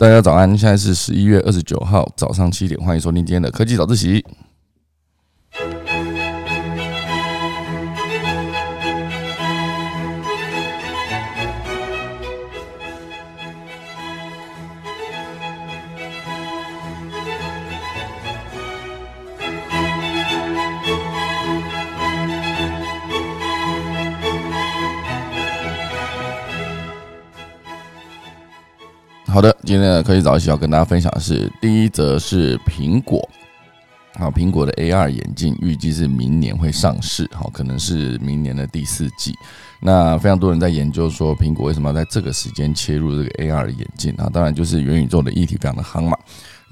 [0.00, 4.24] 大家早安，现在是十一月二十九号早上七点，欢迎收听今天的科技早自习。
[29.40, 33.26] 好的，今天的科技早起要跟大家分享的是，第一则是苹果，
[34.18, 39.34] 好，苹果的 AR 眼镜预计是明年会上市，好，可能是明年的第四季。
[39.80, 44.28] 那非常多人在研究说，苹果为什么要在这个时间切入这个 AR 眼镜啊？
[44.30, 46.18] 当然就是元宇宙的议题非常的夯嘛。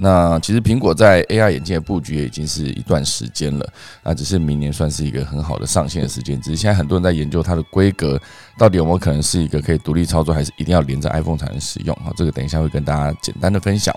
[0.00, 3.68] 那其实苹果在 AR 眼镜的布局也已经是一段时间了，
[4.04, 6.40] 那只是明年算是一个很好的上线的时间。
[6.40, 8.16] 只是现在很多人在研究它的规格
[8.56, 12.14] 到底有没有可能是一个可以独立操作，还是一定要连着 iPhone 才能使用啊？
[12.16, 13.92] 这个等一下会跟大家简单的分享。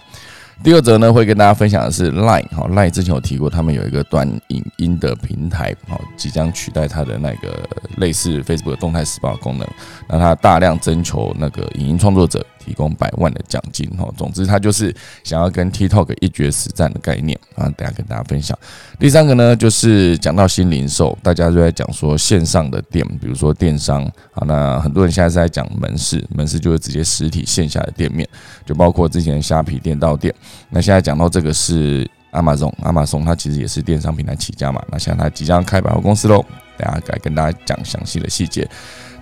[0.64, 9.68] 第二则呢，会跟大家分享的是 Line 哈，Line 之前有提过，他们有一个短影音的平台，好，即将取代它的那个类似 Facebook 的动态时报功能，
[10.08, 12.46] 那它大量征求那个影音创作者。
[12.64, 18.58] 提供百万的奖金哦，总之他就是想要跟 TikTok 一决死战的概念啊，等下跟大家分享。
[19.00, 28.28] 第三个呢，就是讲到新零售，大家就在讲说线上的店，比如说电商啊，那很多人现在是在讲门市，门市就是直接实体线下的店面，
[28.66, 30.34] 就包括之前虾皮店到店。
[30.70, 36.46] 那现在讲到这个是阿玛总，阿玛松它其实也是电商平台起家嘛，那现在它即将开百货公司喽，
[36.78, 38.70] 等下来跟大家讲详细的细节。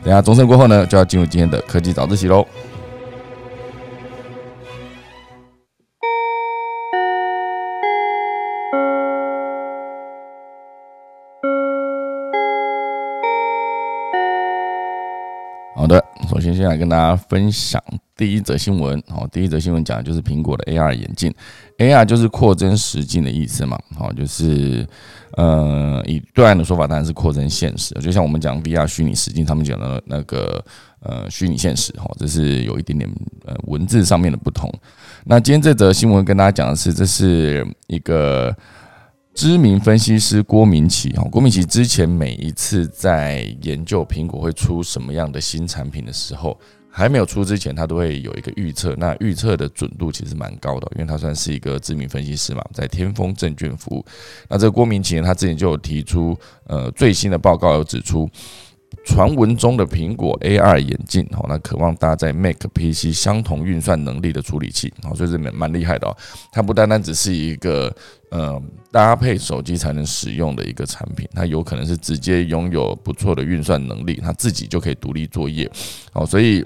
[0.04, 2.46] 等下钟声过后呢，就要进入今天的科技早自习喽。
[16.50, 17.82] 的，首先先来跟大家分享
[18.18, 19.02] 第一则新闻。
[19.08, 21.34] 好，第一则新闻讲的就是苹果的 AR 眼镜
[21.78, 23.78] ，AR 就是扩增实境的意思嘛。
[23.96, 24.88] 好，就是
[25.34, 30.64] 呃，以对岸的说法当然是扩增现实，就像我们讲 VR 虚拟实境，他们讲的那个
[31.02, 31.94] 呃虚拟现实。
[31.94, 33.10] 哈，这是有一点点
[33.46, 34.72] 呃文字上面的不同。
[35.26, 38.56] 那今天这则新闻跟大家讲的是，这是一个。
[39.40, 48.94] 知名分析师郭明奇，哈，郭明奇之前每一次在研究苹果会出什么样的新产品的时候，还没有出之前，他都会有一个预测。
[48.98, 54.06] 那预测的准度其实蛮高的，因为他算是一个知名分析师嘛，在天风证券服务。
[54.50, 58.30] 那这个郭明奇呢，他之前就有提出，呃，最新的报告有指出。
[59.10, 66.16] 传闻中的苹果 AR 眼镜，好，那渴望搭载 Mac PC 相同运算能力的处理器，好，所以这蛮蛮厉害的哦。
[66.52, 67.94] 它不单单只是一个
[68.30, 68.62] 呃
[68.92, 75.70] 搭配手机才能使用的一个产品，它有可能是直接拥有不错的运算能力，它自己就可以独立作业，
[76.14, 76.64] 好，所以。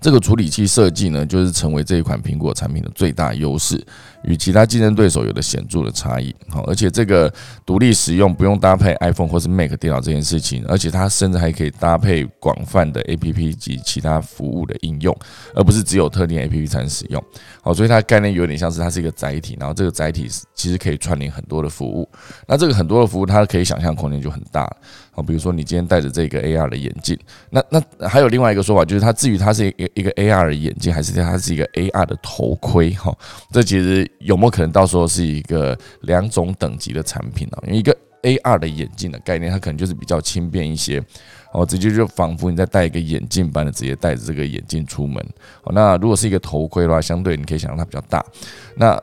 [0.00, 3.84] 这个处理器设计呢，就是成为这一款苹果产品的最大优势，
[4.24, 6.34] 与其他竞争对手有了显著的差异。
[6.48, 7.32] 好，而且这个
[7.64, 15.16] 独立使用，不用搭配 iPhone 或是 Mac 电脑这件事情，而且它甚至还可以搭配广泛的 APP 及其他服务的应用，
[15.54, 17.22] 而不是只有特定 APP 才能使用。
[17.62, 22.08] 好，所以它的概念有点像是它是一个载体，然后这个载体其实可以串联很多的服务。
[22.46, 24.70] 那这个很多的服务，它可以想象空间就很大。
[25.10, 27.16] 好，比如说你今天戴着这个 AR 的眼镜，
[27.50, 32.90] 那那还有另外一个说法，就是它至于它是一一个 AR 的眼镜，还是它是一个 AR 的头盔？
[32.94, 33.16] 哈，
[33.52, 37.58] 这其实有没有可能到时候是一个两种等级的产品呢？
[37.66, 41.02] 因为一个 AR 的眼镜的概念，它可能就是比较轻便一些，
[41.52, 45.22] 哦，直接就仿佛你在戴一个眼镜般的，直接戴着这个眼镜出门。
[45.64, 48.24] 哦，那如果是一个头盔的话，相对你可以想象它比较大。
[48.76, 49.00] 那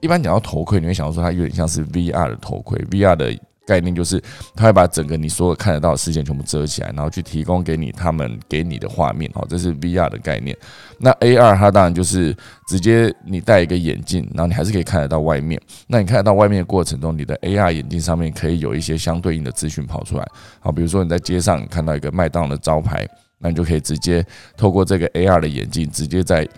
[0.00, 3.38] 一般讲到头盔，你会想到说它有点像是 VR 的头盔，VR 的。
[3.68, 4.18] 概念就是，
[4.56, 9.30] 它会把整个你所有看得到的事件全部遮起来，然后去提供给你他们给你的画面。
[9.34, 10.56] 哦，这是 VR 的概念。
[10.98, 12.34] 那 AR 它当然就是
[12.66, 15.60] 直接你戴一个眼镜，然后你还是可以看得到外面。
[15.86, 20.26] 那你看得到外面的过程中，你的 AR 眼镜上面可以有一些相对应的资讯跑出来。
[20.60, 23.06] 好，比如说你在街上看到一个麦当劳的招牌，
[23.38, 24.24] 那你就可以直接
[24.56, 26.48] 透过这个 AR 的眼镜，直接在。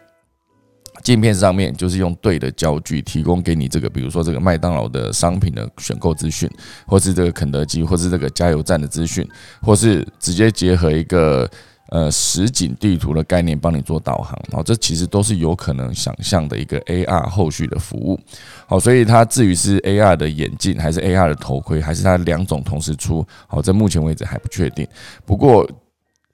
[1.02, 6.50] 镜片上面就是用对的焦距提供给你这个，比如说这个麦当劳的商品的选购资讯，
[6.86, 9.26] 或是这个肯德基，或是这个加油站的资讯，
[9.60, 11.50] 或是直接结合一个
[11.88, 18.18] 呃实景地图的概念帮你做导航，好，这其实都是有可能想象的一个 AR 后续的服务。
[18.66, 24.86] 好，所以它至于是 AR 的眼镜还是 AR 的头盔，还是它两种同时出，好，在目前为止还不确定。
[25.24, 25.68] 不过。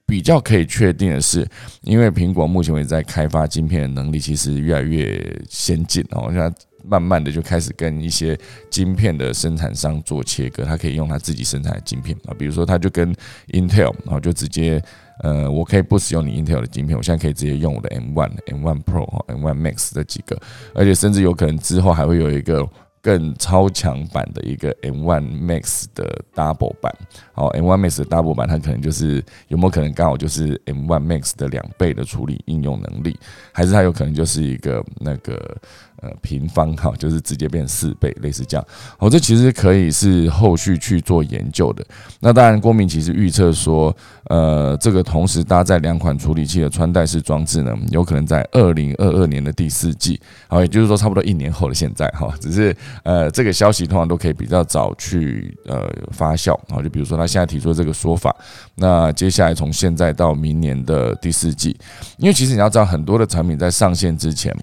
[0.06, 1.46] 比较可以确定的是，
[1.82, 5.20] 因为苹果目前为止在开发晶片的能力其实越来越
[5.50, 6.32] 先进哦。
[6.32, 6.52] 像
[6.84, 8.38] 慢慢的就开始跟一些
[8.70, 13.12] 晶片的生产商做切割，它可以用它自己生产的晶片啊，比如说它就跟
[13.48, 14.80] Intel，然后就直接，
[15.24, 20.40] 呃，我可以不使用你 Intel 的晶片，我现在可以直接用我的 M1、M1 Pro、M1 Max 这几个，
[20.72, 22.64] 而且甚至有可能之后还会有一个。
[23.06, 26.92] 更超强版的一个 M One Max 的 Double 版，
[27.32, 33.16] 好，M One Max 的 Double 版，它可能就是有没有可能刚好就是 M One Max 的两倍的处理应用能力，
[33.52, 35.56] 还是它有可能就是一个那个。
[36.02, 38.66] 呃，平方哈，就是直接变四倍，类似这样。
[38.98, 41.84] 好，这其实可以是后续去做研究的。
[42.20, 52.32] 那当然，郭明其实预测说，呃，这个同时搭载两款处理器的穿戴式装置呢，有可能在二零二二年的第四季，好，也就是说差不多一年后的现在哈。
[52.40, 56.54] 只是呃，这个消息通常都可以比较早去呃发酵。
[56.68, 58.36] 好，就比如说他现在提出这个说法，
[58.74, 61.74] 那接下来从现在到明年的第四季，
[62.18, 64.54] 因为其实你要知道，很多的产品在上线之前。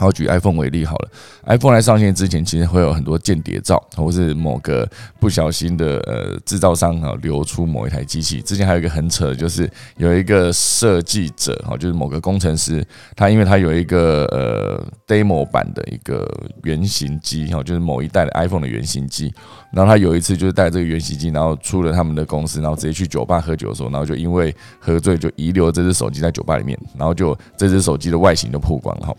[0.00, 1.10] 好，举 iPhone 为例好了
[1.44, 4.88] ，iPhone 来上线之前，其实会有很多间谍照，或是某个
[5.18, 8.40] 不小心的呃制造商啊流出某一台机器。
[8.40, 12.82] 之前还有一个很扯的，就是有一个设计者哈，就是某个工程师，
[13.14, 16.26] 他因为他有一个呃 demo 版的一个
[16.62, 19.30] 原型机哈，就是某一代的 iPhone 的原型机，
[19.70, 29.14] 然后他有一次就是带这个原型机，然后出了他们的公司，然后直接去酒吧喝酒的时候，然后就因为喝醉就遗留这只手机在酒吧里面，然后就这只手机的外形就曝光了哈。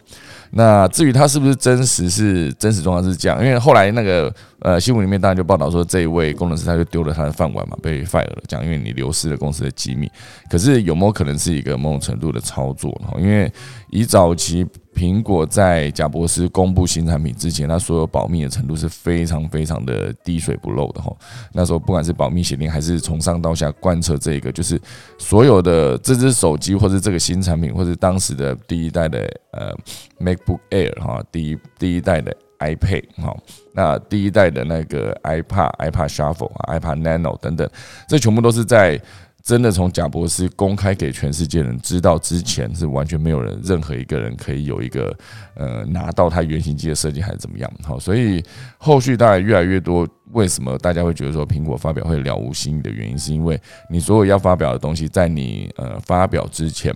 [0.52, 10.12] 那至于他是不是真实，是真实状况是这样，因为后来那个呃新闻里面当然就报道说这一位工程师他就丢了他的饭碗嘛，被 fire 了，讲因为你流失了公司的机密。
[10.50, 13.10] 可是有没有可能是一个某种程度的操作呢？
[13.20, 13.52] 因为
[13.90, 14.66] 以早期。
[14.94, 21.16] 苹果在贾博士公布新产品之前，它所有保密的程度是非常非常的滴水不漏的哈。
[21.54, 24.80] 那时候不管是保密协定，还是从上到下贯彻这个，就是
[25.18, 29.20] 所有的这只手机，或者这个新产品，或者当时的第一代的
[29.52, 29.74] 呃
[30.20, 33.36] MacBook Air 哈，第一第一代的 iPad 哈，
[33.74, 37.68] 那第一代的那个 iPad、iPad Shuffle 啊、iPad Nano 等等，
[38.08, 39.02] 这全部都是在。
[39.44, 45.16] 真的从贾博士公开给全世界人知道之前，是完全没有人任何一个人可以有一个
[45.56, 47.72] 呃拿到他原型机的设计还是怎么样？
[47.84, 48.44] 好，所以
[48.78, 50.08] 后续当然越来越多。
[50.34, 53.60] 为什么大家会觉得说苹果发表会了无新意的原因，是因为
[53.90, 56.96] 你所有要发表的东西，在你呃发表之前。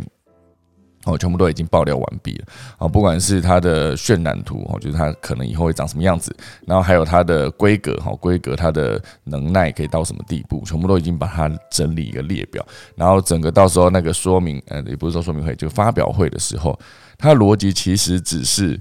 [1.05, 2.45] 哦，全部都已经爆料完毕了。
[2.77, 6.35] 啊，不管是它的渲染图，哦，就是它可能以后会长什么样子，
[6.65, 12.65] 然后还有它的规格，哈，规格它的能耐可以到什么地步，全部都已经把它整理一个列表。
[12.95, 16.77] 然后整个到时候那个说明，呃，也不是说说明会，就发表会的时候，
[17.17, 18.79] 它逻辑其实只是，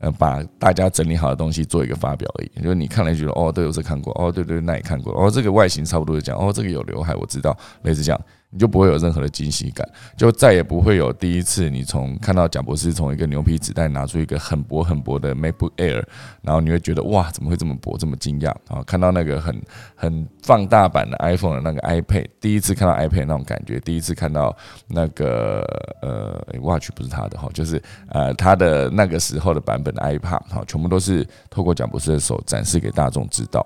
[0.00, 2.62] 呃，把大家整理好的东西做一个发表而已。
[2.62, 8.20] 就是你看了觉得，哦，对，我是看过，哦，对对，那也看过，哦，这个外形差不多是这样，哦，这个有刘海，我知道，类似这样。
[8.50, 16.04] 你就不会有任何的惊喜感，就再也不会有第一次你从看到贾博士从一个牛皮纸袋拿出一个很薄很薄的 MacBook Air，
[16.42, 18.82] 然后你会觉得哇，怎么会这么薄，这么惊讶啊？
[18.84, 19.62] 看到那个很
[19.94, 24.56] 很放大版的 iPhone 的那个 iPad，第一次看到 iPad 那种感觉，第一次看到
[24.88, 25.64] 那个
[26.02, 33.64] 呃 Watch 不是他的哈，就是呃他的那个时候的版本的 iPad 哈，全部都是透过贾博士的手展示给大众知道。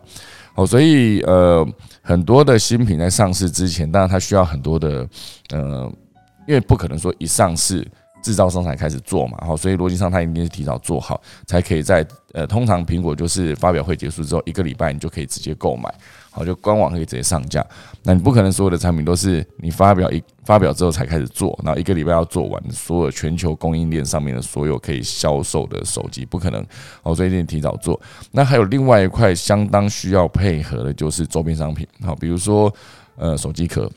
[0.55, 1.67] 哦，所以呃，
[2.03, 5.09] 很多的新品在上市之前，当然它需要很多的
[5.51, 5.93] 呃，
[6.47, 7.87] 因为不可能说一上市
[8.23, 15.93] 制造商才开始做嘛，好，所以逻辑上它一定是提早做好，才可以在呃，通常苹果就是发表会结束之后一个礼拜，你就可以直接购买。
[16.35, 17.65] 好，就官网可以直接上架。
[18.03, 26.67] 那你不可能所有的产品都是你发表一发表之后才开始做，然后一个礼拜要做完所有全球供应链上面的所有可以销售的手机，不可能。
[27.05, 28.00] 哦，所以你提早做。
[28.33, 31.87] 那还有另外一块相当需要配合的就是周边商品。
[32.03, 32.75] 好，比如说
[33.17, 33.88] 呃手机壳。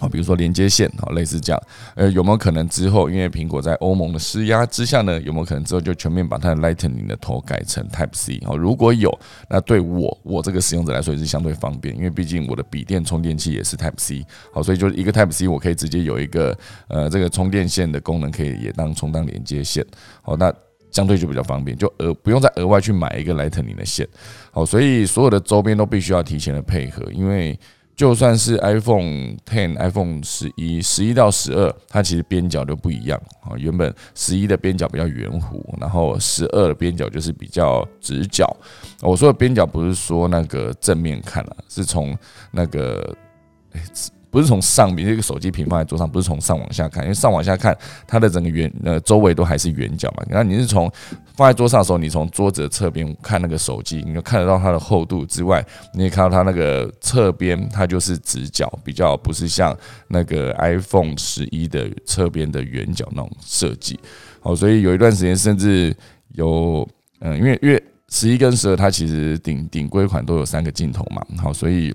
[0.00, 1.62] 好，比如说连接线，好，类似这样，
[1.94, 8.40] 呃，有没有可能之后，因为苹果在欧盟的施压之下呢，有没有可能之后就全面把它的 Lightning 的头改成 Type C？
[8.46, 9.16] 好，如果有，
[9.50, 16.56] 那对我我这个使用者来说也是相对方便，因为毕竟我的笔电充电器也是 Type C，好，所以就是一个 Type C，我可以直接有一个
[16.88, 19.84] 呃这个充电线的功能，可以也当充当连接线，
[20.22, 20.50] 好，那
[20.90, 24.08] 相对就比较方便，就额不用再额外去买一个 Lightning 的线，
[24.50, 27.58] 好，所以所有的周边都必须要提前的配合，因为。
[28.00, 33.52] 就算是 iPhone Ten、iPhone 十一、十一到十二，它其实边角都不一样啊。
[33.58, 38.56] 原本十一的边角比较圆弧，然后十二的边角就是比较直角。
[39.02, 42.16] 我说的边角不是说那个正面看了，是从
[42.50, 43.14] 那个
[43.72, 43.82] 诶。
[44.32, 47.76] 不是从上面这个手机屏放在桌上，不是从上往下看，因为上往下看，
[48.06, 50.22] 它的整个圆呃周围都还是圆角嘛。
[50.28, 50.88] 那你是从
[51.40, 59.74] 放在桌上的时候，你从桌子的侧边看那个手机，你就看得到它的厚度之外，你也看到它那个侧边，它就是直角，比较不是像
[60.08, 63.98] 那个 iPhone 十一的侧边的圆角那种设计。
[64.40, 65.96] 好，所以有一段时间甚至
[66.34, 66.86] 有
[67.20, 71.90] 嗯，因为因为十一跟十二它其实顶顶规款都有三个镜头嘛，好，所以。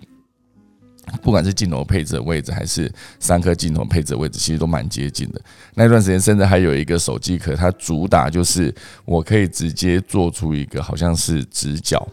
[1.21, 5.41] 不管是镜头配置的位置，还是三颗镜头配置的位置，其实都蛮接近的。
[5.73, 8.73] 那段时间，甚至还有一个手机壳，它主打就是
[9.05, 12.07] 我可以直接做出一个好像是直角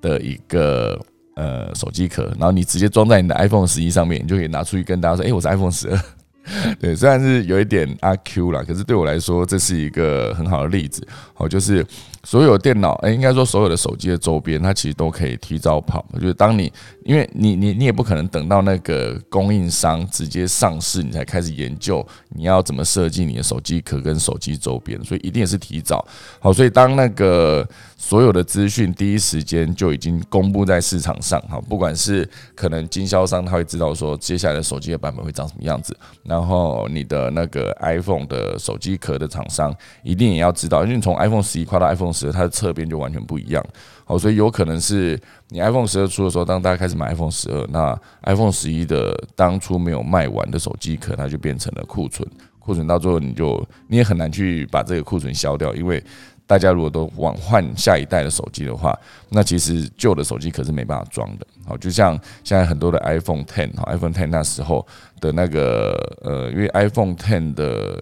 [0.00, 1.00] 的一个
[1.34, 5.98] 呃手机壳，然后你直接装在你的 iPhone 十一上面，你就可以拿出去跟大家说：“哎，我是 iPhone 十二。
[6.78, 11.04] ”对，虽然是有一点阿 Q 啦，可是对我来说，这是一个很好的例子。
[11.34, 11.84] 好，就是
[12.26, 16.04] 所有电脑，哎，应该说所有的手机的周边，它其实都可以提早跑。
[16.14, 16.72] 就是当你，
[17.04, 26.04] 因为你你你也不可能等到那个供应商直接上市，你才开始研究你要怎么设计你的手机壳跟手机周边，所以一定也是提早。
[26.40, 27.64] 好，所以当那个。
[27.98, 43.62] 所有的资讯第一时间就已经公布在市场上，哈，不管是可能经销商他会知道说接下来的手机的版本会长什么样子，然后你的那个 iPhone 的手机壳的厂商一定也要知道，因为从 iPhone 十一跨到 iPhone 十，它的侧边就完全不一样，
[44.04, 45.20] 好，所以有可能是
[45.50, 52.26] 你 iPhone 十二出的时候，当大家开始买 iPhone 十二，那 iPhone 十一的当初没有卖完的手机壳，它就变成了库存，
[52.58, 56.02] 库存到最后你就你也很难去把这个库存消掉，因为。
[56.48, 58.96] 大家如果都往换下一代的手机的话，
[59.30, 61.46] 那其实旧的手机壳是没办法装的。
[61.66, 64.86] 好，就像现在很多的 iPhone Ten，哈，iPhone Ten 那时候
[65.20, 65.92] 的那个
[66.22, 68.00] 呃，因为 iPhone Ten 的。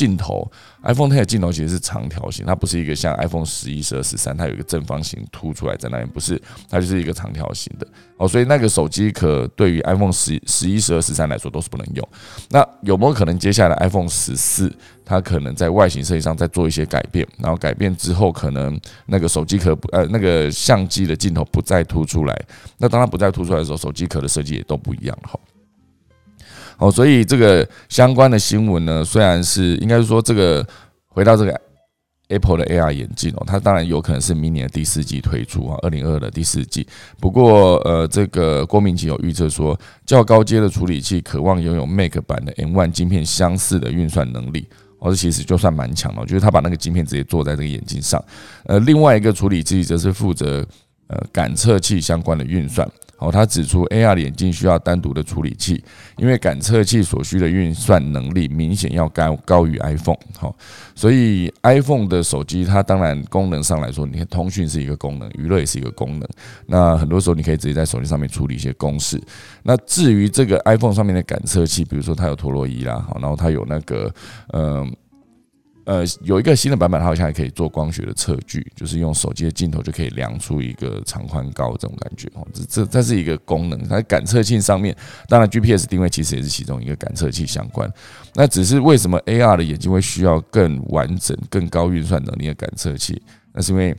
[0.00, 0.50] 镜头
[0.82, 6.40] ，iPhone 10的镜头其实是长条形，它不是一个像 iPhone 十一、十二、十三，它有一个正方形凸出来在那边，不是，
[6.70, 7.86] 它就是一个长条形的。
[8.16, 12.08] 哦，所以那个手机壳对于 iPhone 十、十一、十二、十三来说都是不能用。
[12.48, 22.42] 那有没有可能接下来 iPhone 十四，它可能在外形设计上再做一些改变，然后改变之后，可能那个手机壳不呃那个相机的镜头不再凸出来。
[22.78, 25.38] 那当它不再凸出来的时候，手机壳的设计也都不一样了哈。
[26.80, 30.66] 哦，所以这个相关的新闻呢，虽然是应该是说这个
[31.08, 31.60] 回到这个
[32.28, 36.86] Apple 的 AR 眼镜哦，它当然有可能是明年的第四季推出啊，二零二的第四季。
[37.20, 44.66] 不过呃，这个郭明奇有预测说，较高阶的处理器渴望拥有 Mac 版的 M1 晶片相似的运算能力，
[45.00, 46.24] 哦，这其实就算蛮强了。
[46.24, 48.24] 就是他把那个晶片直接做在这个眼镜上。
[48.64, 50.66] 呃，另外一个处理器则是负责
[51.08, 52.88] 呃感测器相关的运算。
[53.20, 55.84] 哦，他指出，AR 眼镜需要单独的处理器，
[56.16, 60.16] 因为感测器所需的运算能力明显要高高于 iPhone。
[60.38, 60.56] 好，
[60.94, 66.28] 所以 iPhone 的手机它当然功能上来说，你看通讯是一个功能，娱乐也是一个功能。
[66.66, 69.20] 那很多时候你可以直接在手机上面处理一些公式。
[69.62, 74.12] 那至于这个 iPhone 上面的感测器，比如说它有陀螺仪啦，好，然后它有那个，
[74.54, 74.90] 嗯。
[75.90, 82.46] 呃，有一个新的版本，它好像还可以做光学的测距，就是用手机的镜头就可以量出一个长宽高这种感觉哦。
[82.54, 84.94] 这这这是一个功能，它感测器上面，
[85.26, 87.92] 当然 GPS 定位其实也是其中一个感测器相关。
[88.36, 93.20] 那只是为什么 AR 的眼睛会需要更完整、更高运算能力的感测器？
[93.52, 93.96] 那是因为。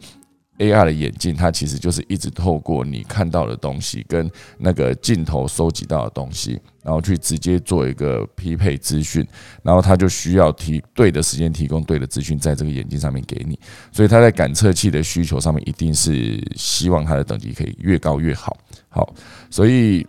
[0.62, 0.86] A.R.
[0.86, 9.26] 的眼镜，它其实就是一直透过你看到的东西跟那个镜头收集到的东西，然后去直接做一个匹配资讯，
[9.64, 13.60] 然后它就需要提对的时间提供对的资讯在这个眼镜上面给你，
[13.92, 18.56] 所以它在感测器的需求上面一定是希望它的等级可以越高越好。
[18.90, 19.14] 好，
[19.50, 20.06] 所以。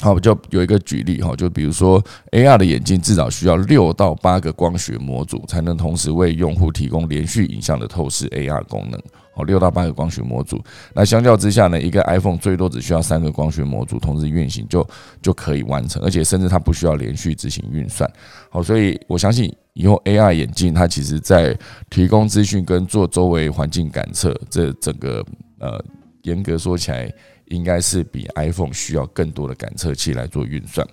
[0.00, 2.02] 好，就有一个举例哈，就比如说
[2.32, 8.98] AR 的眼镜至少需要六到八个光学模组，才能同时为用户提供连续影像的透视 AR 功能。
[9.34, 10.60] 哦，六到八个光学模组，
[10.92, 14.84] 那相较之下呢，一个 iPhone 最多只需要三个光学模组同时运行就
[15.22, 18.10] 就可以完成，而且甚至它不需要连续执行运算。
[18.48, 21.56] 好，所以我相信以后 AR 眼镜它其实在
[21.88, 25.24] 提供资讯跟做周围环境感测这整个
[25.60, 25.80] 呃，
[26.22, 27.12] 严格说起来。
[27.50, 30.86] 应该是比 iPhone 需要更多的感测器来做运算。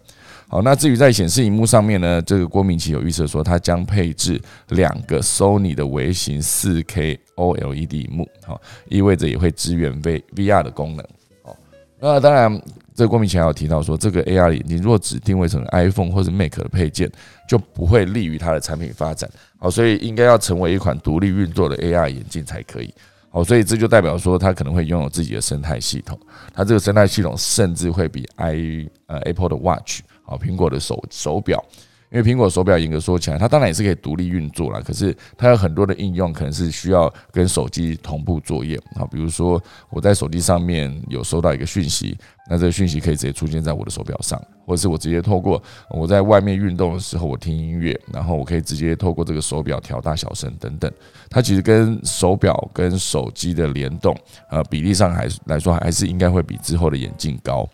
[0.49, 11.05] 好，那至于在显示荧幕上面呢，这个郭明奇有预测说，它将配置两个 Sony 的微型 4K OLED 幕，好，意味着也会支援 V VR 的功能。
[11.43, 11.57] 好，
[11.99, 12.61] 那当然，
[12.95, 17.11] 这郭明奇还有提到说，这个 AR 眼镜若只定位成 iPhone 或者 Mac 的配件，
[17.47, 19.29] 就不会利于它的产品发展。
[19.59, 22.93] 好，所以应该要成为一款独立运作的 AR 眼镜才可以。
[23.37, 26.19] 哦，所以这就代表说，它可能会拥有自己的生态系统。
[26.55, 31.63] 它这个生态系统甚至会比 i 呃 Apple 的 Watch 好苹果的手手表。
[32.09, 34.81] 因为苹果手表严格说起来，它当然也是可以独立运作啦。
[34.83, 39.05] 可是它有很多的应用，可能是需要跟手机同步作业啊。
[39.11, 42.17] 比如说我在手机上面有收到一个讯息，
[42.49, 50.91] 那这个讯息可以直接出现在我的手表上，或者是我直接透过我在外面运动的时候，我听音乐，然后我可以直接透过这个手表调大小声等等。
[51.29, 54.15] 它其实跟手表跟手机的联动，
[54.49, 57.67] 呃，比例上还来说还是应该会比之后的眼镜高。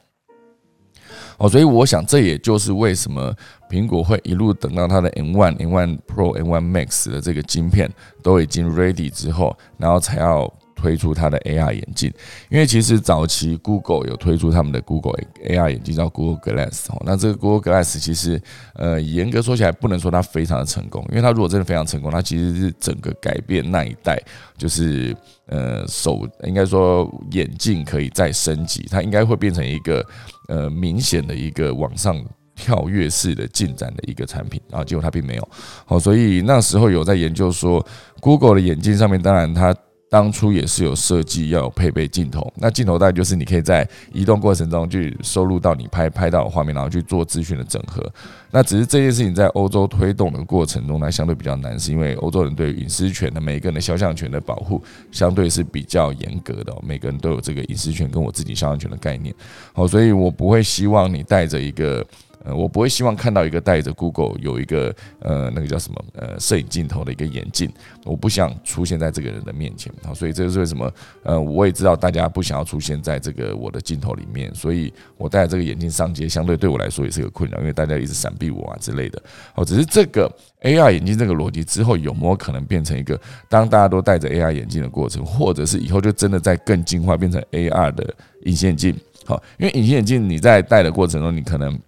[1.38, 3.34] 哦，所以我想这也就是为什么
[3.70, 10.52] 苹果会一路等到它的 M1、M1 Pro、M1 Max 的这个晶片都已经 ready 之后，然后才要。
[10.84, 12.12] 推出它的 AR 眼镜，
[12.50, 15.14] 因为其实早期 Google 有推出他们的 Google
[15.48, 17.02] AR 眼镜，叫 Google Glass 哦。
[17.06, 18.42] 那这个 Google Glass 其实，
[18.76, 24.22] 呃，严格说起来，不能说它非常的成功，因为它如果真的非常成功，它其实是整个改变那一代，
[24.58, 30.06] 就是呃手应该说眼镜可以再升级，它应该会变成一个
[30.50, 32.22] 呃明显的一个往上
[32.58, 35.50] 跳跃式的进展的一个产品，然后结果它并没有。
[35.86, 37.86] 好，所以那时候有在研究说
[38.20, 39.74] ，Google 的眼镜上面，当然它。
[40.14, 48.08] 当初也是有设计要有配备镜头，那镜头大概就是你可以在移动过程中去收录到你拍拍到的画面，然后去做资讯的整合。
[48.52, 54.80] 那只是这件事情在欧洲推动的过程中呢，相对比较难，是因为欧洲人对隐私权的每一个人的肖像权的保护
[55.12, 59.34] 相对是比较严格的，每个人都有这个隐私权跟我自己肖像权的概念。
[59.74, 62.06] 好，所以我不会希望你带着一个。
[62.44, 67.72] 呃，我不会希望看到一个戴着 Google 有一个呃那个叫什么呃摄影镜头的一个眼镜，
[68.06, 70.92] 我不想出现在这个人的面前好，所以这就是为什么
[71.24, 79.22] 呃我也知道大家不想要出现在这个我的镜头里面，所以我戴这个眼镜上街，相对对我来说也是个困扰，因为大家一直闪避我啊之类的。
[79.56, 80.30] 哦，只是这个
[80.62, 83.20] AR 眼镜这个逻辑之后有没有可能变成一个
[83.50, 88.96] 当大家都戴着 AR 眼镜的过程，或者是以后就真的在更进化变成 AR 的隐形眼镜？
[89.26, 91.80] 好，因为隐形眼镜你在戴的过程中，你可能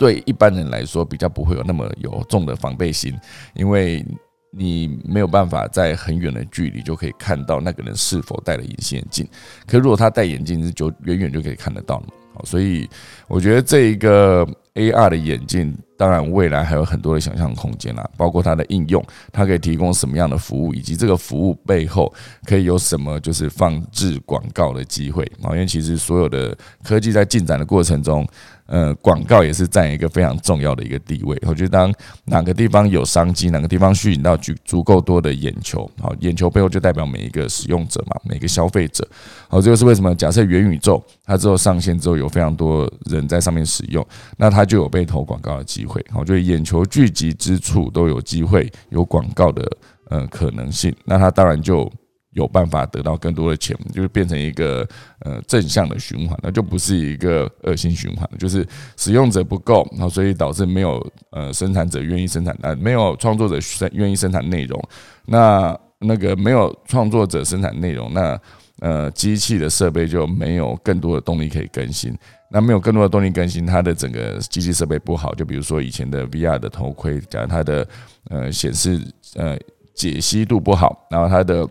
[0.00, 3.14] 对一般人来说，比较不会有那么有重的防备心，
[3.52, 4.02] 因为
[4.50, 9.28] 你没有办法在很远的距离就可以看到那个人是否戴了隐形眼镜。
[9.66, 12.02] 可如果他戴眼镜，就远远就可以看得到。
[12.32, 12.88] 好，所以
[13.28, 22.10] 我觉得这一个 AR 的眼镜，当然未来还有很多的想象空间啦，包括它的应用，它可以提供什么样的服务，以及这个服务背后
[22.46, 25.52] 可以有什么就是放置广告的机会啊。
[25.52, 28.26] 因为其实所有的科技在进展的过程中。
[28.70, 31.36] 呃，广告也是占一个非常重要的一个地位。
[31.44, 31.92] 我觉得，当
[32.24, 39.04] 哪个地方有商机，哪个地方吸引到足足够多的眼球，好，眼球背后就代表每一个使用者嘛，每个消费者。
[39.48, 46.00] 好，这就是为什么假设元宇宙它之后上线之后，有非常多人在上面使用，那它就有被投广告的机会。
[46.10, 49.68] 好，就眼球聚集之处都有机会有广告的
[50.10, 51.90] 呃可能性，那它当然就。
[52.32, 54.86] 有办法得到更多的钱，就是变成一个
[55.20, 63.58] 呃正向的循环，那就不是一个恶性循环，就是使用者不够，然后所以导致没有呃生产者愿意生产，呃没有创作者
[63.92, 64.80] 愿意生产内容，
[65.26, 68.40] 那那个没有创作者生产内容，那
[68.78, 72.16] 呃机器的设备就没有更多的动力可以更新，
[72.50, 77.88] 那没有更多的动力更新，它的整个机器设备不好，就比如说以前的 VR 的头盔，假如它的
[78.30, 79.00] 呃显示
[79.34, 79.58] 呃
[79.94, 81.68] 解析度不好，然后它的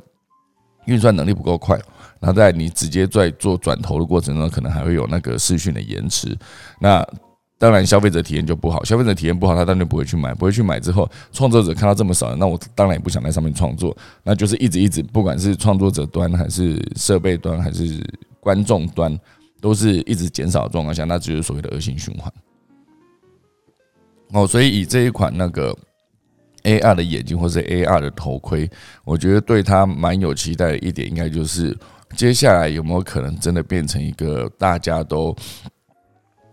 [0.89, 1.77] 运算能力不够快，
[2.19, 6.35] 然后在你直接在做转头的过程中，可能还会有那个视讯的延迟。
[6.79, 7.05] 那
[7.57, 18.03] 当然消费者体验就不好，消费者体验不好，他当然不会去买，不会去买之后，创作者看到这么少，那我当然也不想在上面创作，那就是一直一直，不管是创作者端还是设备端还是
[18.39, 19.17] 观众端，
[19.61, 22.33] 都是一直减少的状况下，那就是所谓的恶性循环。
[24.31, 25.77] 哦，所以以这一款那个。
[26.63, 28.69] AR 的眼镜或是 AR 的头盔，
[29.03, 31.77] 我觉得对它蛮有期待的一点，应该就是
[32.15, 35.35] 接下来有没有可能真的变成一个大家都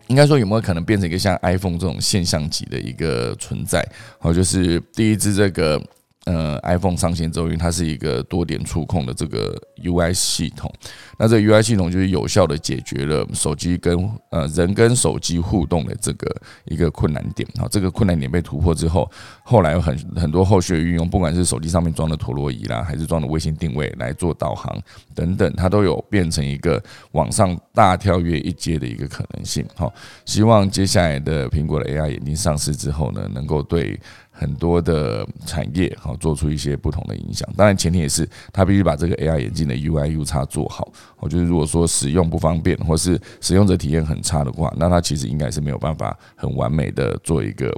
[0.08, 3.86] 应该说有没有可能变成一个像 iPhone 这种现象级的一个存在？
[4.18, 5.82] 好，就是第一支这个。
[6.26, 10.68] 呃，iPhone 上线之后，因为它是一个多点触控的这个 UI 系统，
[11.16, 13.96] 那这个 UI 系统就是有效的解决了手机跟
[14.30, 17.48] 呃人跟手机互动的这个一个困难点。
[17.56, 19.08] 好，这个困难点被突破之后，
[19.44, 24.76] 后来有很很多后续的运用，不管是手机上面装的陀螺仪啦，还是装的卫星定位来做导航
[25.14, 29.64] 等等，它都有变成一个往上大跳跃一阶的一个可能性。
[29.76, 33.96] 好，希望接下来的苹果的 AR 眼镜上市之后呢，能够对。
[34.38, 40.92] 很多的产业好做出一些不同的影响，当然前提也是它必须把这个 AR 眼镜的 UI U 叉做好。
[41.16, 47.74] 我觉得如果说使用不方便，或是使用者体验很差的话，那它其实应该是没有办法很完美的做一个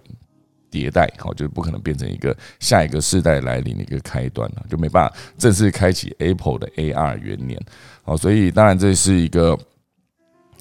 [0.71, 7.61] 迭代，好，就是不可能变成一个下一个世代来临的一个开端了，就没办法正式开启 Apple 的 AR 元年。
[8.03, 9.57] 好，所以当然这是一个。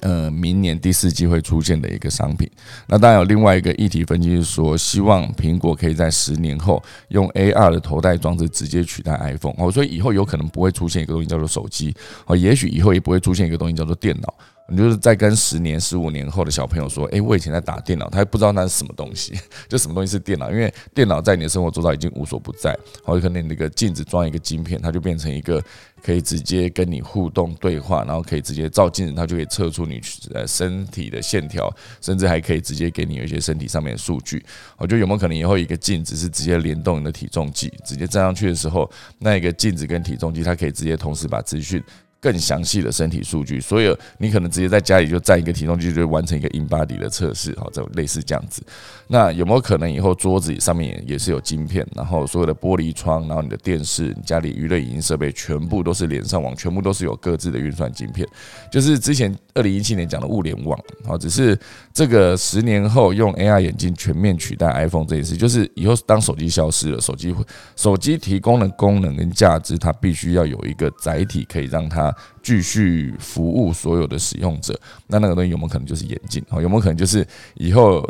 [0.00, 2.48] 呃，明年第四季会出现的一个商品。
[2.86, 11.94] 那当然有另外一个议题分析是说，希望苹果可以在十年后用 AR 的头戴装置直接取代 iPhone 哦，所以以后有可能不会出现一个东西叫做手机
[12.26, 14.32] 哦，也许以后也不会出现一个东西叫做电脑。
[14.70, 19.32] 你就是在跟十年、十五年后的小朋友说：“诶，我以前在打电脑，他还不知道那是什么东西，
[19.66, 22.78] 就什么东西是电脑，因为电脑在你的生活周遭已经无所不在。
[23.02, 25.58] 好，有可能你那个镜子装一个晶片，它就变成一个
[26.02, 30.00] 可以直接跟你互动对话，然后可以直接照镜子，它就可以测出你
[30.34, 31.68] 呃身体的线条，
[32.00, 34.44] 甚至还可以直接给你有一些身体上面的数据。
[34.76, 41.82] 我觉得有没有可能以后一个镜子是直接联动你的体重计，直接站上去的时候，那一个镜子跟体重计，它可以直接同时把资讯。
[42.20, 48.60] 更详细的身体数据，所以你可能直接在家里就站一个体重机，就完成一个 in body 的测试，好，这类似这样子。
[49.06, 58.26] 那有没有可能以后桌子上面也是有晶片，然后所有的玻璃窗，然后你的电视、你家里娱乐影音设备全部都是连上网，全部都是有各自的运算晶片，
[58.70, 60.76] 就是之前二零一七年讲的物联网，
[61.06, 61.56] 好，只是
[61.94, 67.44] 这个十年后用 AR 眼镜全面取代 iPhone 这件事，就是以后当手机消失了，手机会
[67.76, 72.07] 手机提供的功能跟价值，它必须要有一个载体可以让它。
[72.42, 76.44] 继续服务所有的使用者，那那个东西有没有可能就是眼镜？
[76.48, 78.00] 好，有没有可能就是以后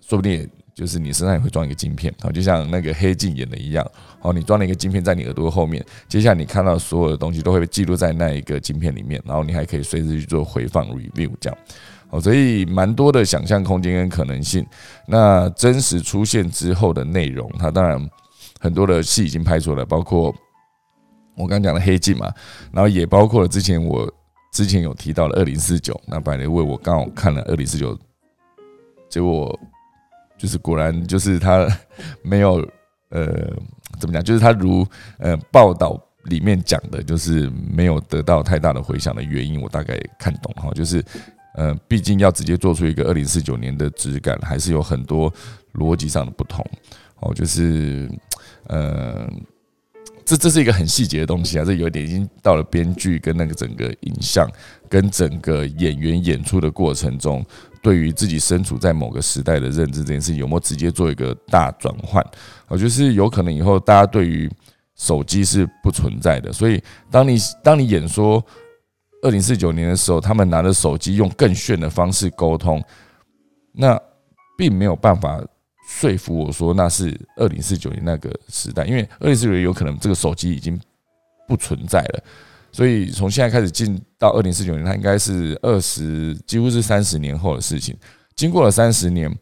[0.00, 2.14] 说不定就是你身上也会装一个镜片？
[2.20, 3.90] 好，就像那个黑镜演的一样。
[4.20, 11.58] 好，你装了一个镜片在你耳朵后面，接下来你看到所有的东西都会被记录在那一个镜片里面，然后你还可以随时去做回放 review 这样。
[12.08, 14.66] 好，所以蛮多的想象空间跟可能性。
[15.06, 18.10] 那真实出现之后的内容，它当然
[18.60, 20.34] 很多的戏已经拍出来，包括。
[21.36, 22.32] 我刚讲的黑镜嘛，
[22.72, 24.10] 然后也包括了之前我
[24.50, 27.98] 之前有提到的二零四九，那百雷为我刚好看了二零四九，
[29.08, 29.58] 结果
[30.38, 31.68] 就是果然就是他
[32.22, 32.66] 没有
[33.10, 33.52] 呃
[34.00, 34.86] 怎么讲，就是他如
[35.18, 41.04] 呃报道里面讲的，就是没有得到太大的回响的原因，我大概看懂哈，就是
[41.54, 45.30] 呃毕竟要直接做出一个二零四九年的质感，还是有很多
[45.74, 46.64] 逻辑上的不同
[47.20, 48.10] 哦，就是
[48.68, 49.28] 呃。
[50.26, 54.50] 这这是一个很细节的东西啊，这有点已经到了编剧跟那个整个影像
[54.88, 57.46] 跟整个演员演出的过程中，
[57.80, 62.20] 对于自己身处在某个时代的认知这件事，有没有直接做一个大转换？
[62.66, 64.50] 我就是有可能以后大家对于
[64.96, 68.44] 手机是不存在的，所以当你当你演说
[69.22, 72.82] 二零四九年的时候，他们拿着手机用更炫的方式沟通，
[73.72, 73.96] 那
[74.58, 75.40] 并没有办法。
[75.86, 80.78] 说服我说那是二零四九年那个时代，因为二零四九年有可能这个手机已经
[81.46, 82.24] 不存在了，
[82.72, 87.96] 所以从现在开始进到二零四九年，它应该是二十几乎是三十年后的事情。
[88.34, 89.32] 经过了三十年，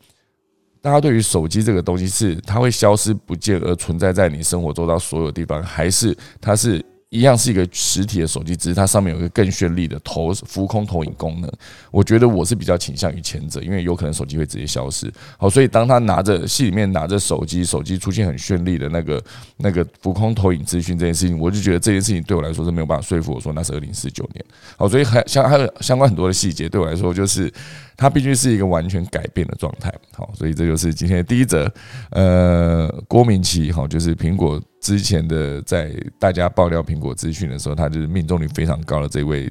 [0.81, 6.85] 大家对于手机这个东西是它会消失不见而存在在你生活中到所有地方，还是它是？
[7.15, 11.49] 一样是一个实体的手机，只是它上面有一个更绚丽的投浮空投影功能。
[11.93, 15.13] 我觉得我是比较倾向于前者，因为有可能手机会直接消失。
[15.39, 19.23] 好，所以当他拿着戏里面拿着手机，手机出现很绚丽的那个
[19.59, 24.45] 那个浮空投影资讯这件事情，我就觉得这件事情对我来说是没有办法说服我说那是二零四九年。
[24.77, 27.53] 好，所以还相还有相关很多的细节对我来说就是。
[27.97, 31.73] 它必须是一个完全改变的状态，好，所以这就是今天的第一则，
[32.11, 39.51] 呃，郭明奇，好，就是苹果之前的在大家爆料苹果资讯的时候，他就是命中率非常高的这位，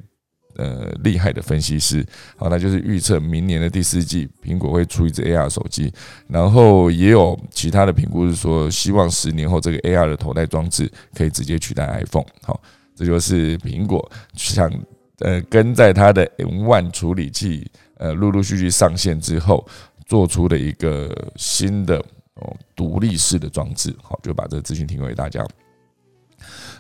[0.58, 2.06] 呃，厉害的分析师，
[2.38, 5.92] 好，那就是预测明年的第四季苹果会出一只 AR 手机，
[6.28, 12.62] 然后也有其他的评估是说，希望十年后这个 AR 的头戴装置可以直接取代 iPhone，好，
[12.96, 14.72] 这就是苹果想
[15.18, 17.70] 呃跟在它的 M1 处理器。
[17.98, 19.66] 呃，陆陆续续上线之后，
[20.06, 22.04] 做出的一个新的
[22.36, 25.46] 哦独立式的装置，好，就把这个资讯提供给大家。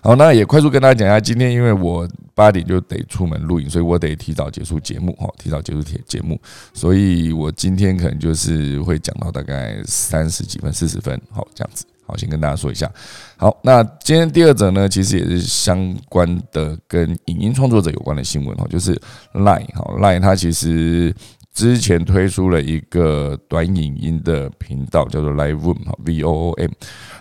[0.01, 6.37] 好，那也快速跟大家讲一下，今天因为我八点就得出门录影，所以我得提早结束节目，哈，提早结束节节目，
[6.73, 11.85] 所以我今天可能就是会讲到大概三十几分、四十分，好，这样子。
[12.05, 12.91] 好，先跟大家说一下。
[13.37, 18.93] 好，那今天第二则呢，其实也是相关的，跟影音创作者有关的新闻哈，就是
[19.31, 21.15] Line 哈，Line 它其实
[21.53, 26.71] 之前推出了一个短影音的频道，叫做 Live Room 哈，V O O M。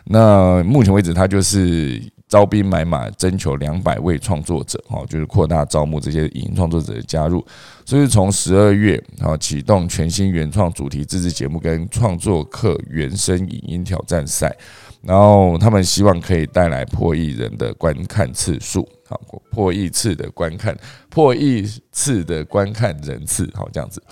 [0.04, 7.44] 那目前为止，它就是招兵买马，征求两百位创作者哈，就是扩大招募这些影音创作者的加入。
[7.84, 14.56] 所以从十二月啊启动全新原创主题自制节目跟创作课原声影音挑战赛，
[15.02, 20.74] 然后他们希望可以带来破亿人的观看次数，好破亿次的观看，
[21.10, 24.02] 破亿次的观看人次，好这样子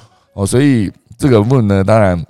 [0.40, 0.46] 哦。
[0.46, 2.24] 所以这个问呢，当然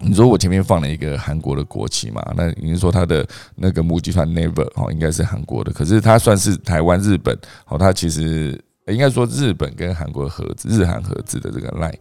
[0.00, 8.60] 你说我前面放了一个韩国的国旗嘛，那你是说他的那个母集团 Never 哦，应该是韩国的，可是它算是台湾日本，好，它其实。
[8.88, 11.92] 应该说日本跟韩国合资、日韩合资的这个 Line，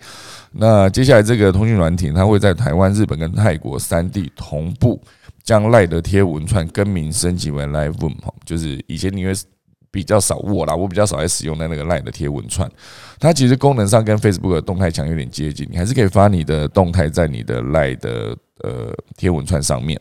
[0.54, 5.04] 那接下来这个通讯软体，它会在台湾、日本跟泰国三地同步
[5.44, 9.34] 将 Line 的贴文串更名升级为 Live Room 哈，就是以前你会。
[9.98, 12.70] 比较少，握啦，我比较少在使用的那个 Line 的贴文串，
[13.20, 20.00] 它其实功能上跟 Facebook 的动态墙有点接近，你还是可以发你的动态在你的 Line 的呃贴文串上面。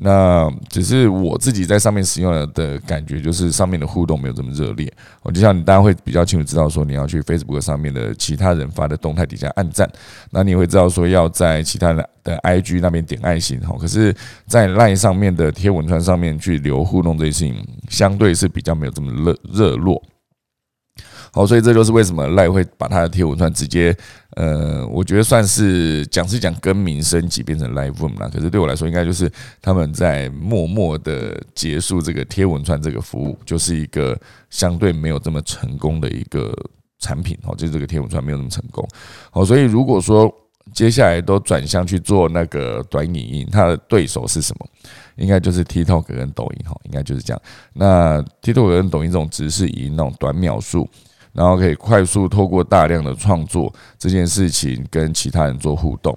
[0.00, 4.92] 那只是我自己在上面使用的感觉，就是上面的互动没有这么热烈。
[5.22, 9.90] 我就像你，大家会比较清楚知道说，你要去 Facebook 上面的其他人发的动态底下按赞，
[10.30, 13.76] 那你会知道说要在其他的 IG 那边点爱心哈。
[13.78, 14.14] 可是，
[14.46, 20.02] 在 Line 上面的贴文串上面去留互动这些事情，相对是比较没有这么热热络。
[21.38, 23.96] 哦，所以这就是为什么赖会把他的贴文串直接，
[24.30, 28.28] 呃，我觉得算是讲是讲更名升级变成 Live Room 啦。
[28.28, 29.30] 可是对我来说，应该就是
[29.62, 34.18] 他们在默默的结束这个贴文串这个服务，就是一个
[34.50, 36.52] 相对没有这么成功的一个
[36.98, 37.38] 产品。
[37.44, 38.84] 哦，就是这个贴文串没有那么成功。
[39.30, 40.28] 好，所以如果说
[40.74, 44.66] 接下来都转向去做那个短影音，它的对手是什么？
[45.14, 46.68] 应该就是 TikTok 跟抖音。
[46.68, 47.40] 哈，应该就是这样。
[47.74, 50.88] 那 TikTok 跟抖音这种只是以那种短秒数。
[51.38, 56.12] 然后可以快速透过大量的创作这件事情跟其他人做互动。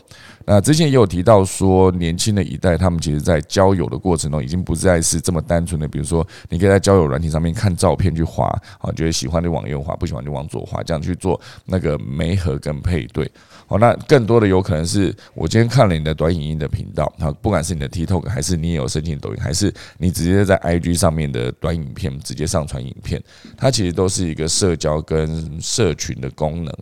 [0.48, 8.48] 那之前也有提到说，年轻的一代他们其实在交友的过程中，已经不再是这么单纯的，比如说你可以在交友软体上面看照片去滑，
[8.80, 13.32] 啊，觉得喜欢就往右滑，不喜欢就往左滑，这样去做那个媒合跟配对。
[13.72, 23.24] 哦，那更多的有可能是我今天看了你的短影音的频道，啊，不管是你的 TikTok 还是你也有申请抖音，还是你直接在 IG 上面的短影片直接上传影片，
[23.56, 26.74] 它其实都是一个社交跟社群的功能。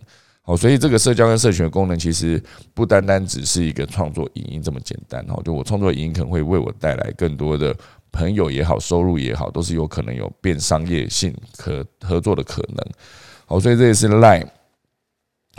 [0.42, 2.42] 好，所以这个社交跟社群的功能其实
[2.74, 5.24] 不单单只是一个创作影音这么简单。
[5.28, 7.72] 哦，就我创作影音可能会为我带来更多的
[8.10, 12.84] 朋友也好，收入也好，都是有可能有变商业性可合作的可能。
[13.46, 14.48] 好，所以这也是 Line。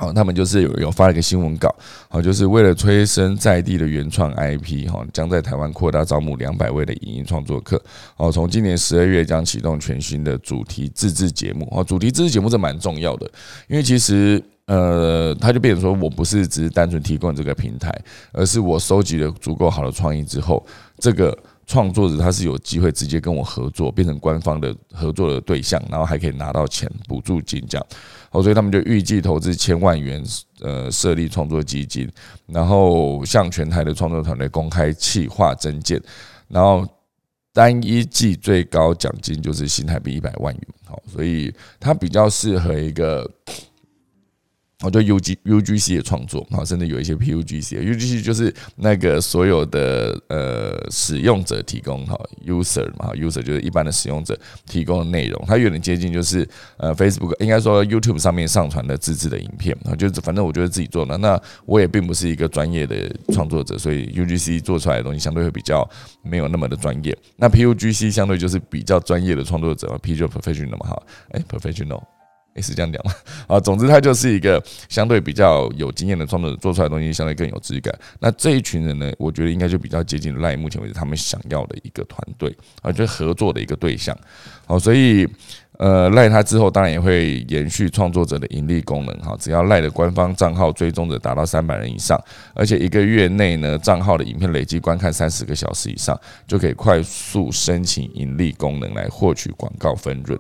[0.02, 1.72] 好，他们就是有有发了一个新闻稿，
[2.10, 7.80] 好，就是为了催生在地的原创 IP，哈，将在台湾扩大招募两百位的影音创作课，
[8.18, 13.30] 哦，从今年十二月将启动全新的主题自制节目，哦，主题自制节目这蛮重要的，
[13.68, 17.96] 因为其实，呃，它就变成说我不是只是单纯提供这个平台，
[18.32, 20.66] 而是我收集了足够好的创意之后，
[20.98, 21.38] 这个。
[21.72, 27.88] 创作者他是有机会直接跟我合作，变成官方的合作的对象，然后还可以拿到钱补助金这样。
[28.30, 30.22] 好，所以他们就预计投资千万元，
[30.60, 32.12] 呃，设立创作基金，
[32.48, 36.02] 然后向全台的创作团队公开企划增建，
[36.50, 36.86] 然后
[37.54, 40.64] 单一季最高奖金就是新台币一百万元。
[40.84, 43.26] 好，所以它比较适合一个。
[44.82, 56.94] 我就 U G U G C 的创作，好，甚至有一些 P U G C，U G C 就是那个所有的呃使用者提供哈，user 嘛，user 就是一般的使用者提供的内容，它有点接近就是呃
[56.96, 65.88] Facebook 应该说 YouTube 上面上传的自制的影片，啊，就是反正我觉得自己做的，那我也并不是一个专业的创作者，所以 U G C 做出来的东西相对会比较
[66.24, 72.02] 没有那么的专业，那 P U G C 相对就是比较专业的创作者嘛，P 就 professional 嘛哈，哎 professional。
[72.54, 73.12] 也是这样讲嘛？
[73.56, 77.94] 啊，总之他就是一个相对比较有经验的创作者，做出来的东西相对更有质感。
[78.20, 84.18] 那这一群人呢，我觉得应该就比较接近赖目前为止他们想要的一个团队啊，就是合作的一个对象。
[84.66, 85.28] 好，所以。
[85.78, 100.40] 呃，赖他之后当然也会延续创作者的盈利功能哈，只要赖的官方账号追踪者达到三百人以上，而且一个月内呢账号的影片累计观看三十个小时以上，就可以快速申请盈利功能来获取广告分润。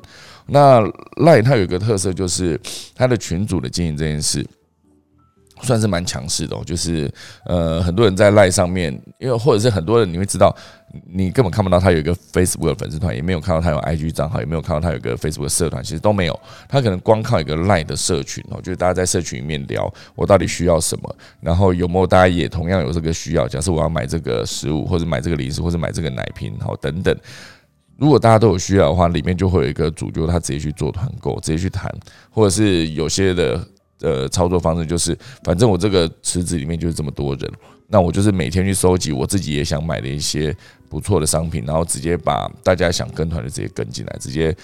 [0.51, 0.81] 那
[1.23, 2.59] 赖它有一个特色就是
[2.93, 4.45] 它的群组的经营这件事。
[5.63, 7.07] 算是蛮强势的哦，就是
[7.45, 10.51] 呃，很多人在赖上面，因为或者是很多人你会知道，
[11.07, 16.39] 你根本看不到他有一个 Facebook 粉丝团，也没有看到他有 IG 账号，也没有看到他有个 Facebook 社团，其实都没有。
[16.67, 23.47] 他可能光靠一个赖的社群哦，就是大家在社群里面聊，我到底需要什么，然后有没有大家也同样有这个需要？
[23.47, 27.15] 假设我要买这个食物，或者买这个零食，或者买这个奶瓶，好等等。
[27.97, 31.93] 如果大家都有需要的话，里面就会有一个主，就他直接去做团购，直接去谈，
[32.29, 33.67] 或者是有些的。
[34.03, 37.51] 呃，操作方式就是，反正我这个池子里面就是这么多人，
[37.85, 40.57] 那我就是每天去收集我自己也想买的一些
[40.89, 44.57] 不错的商品，然后直接把大家想跟团的直接跟进来，直接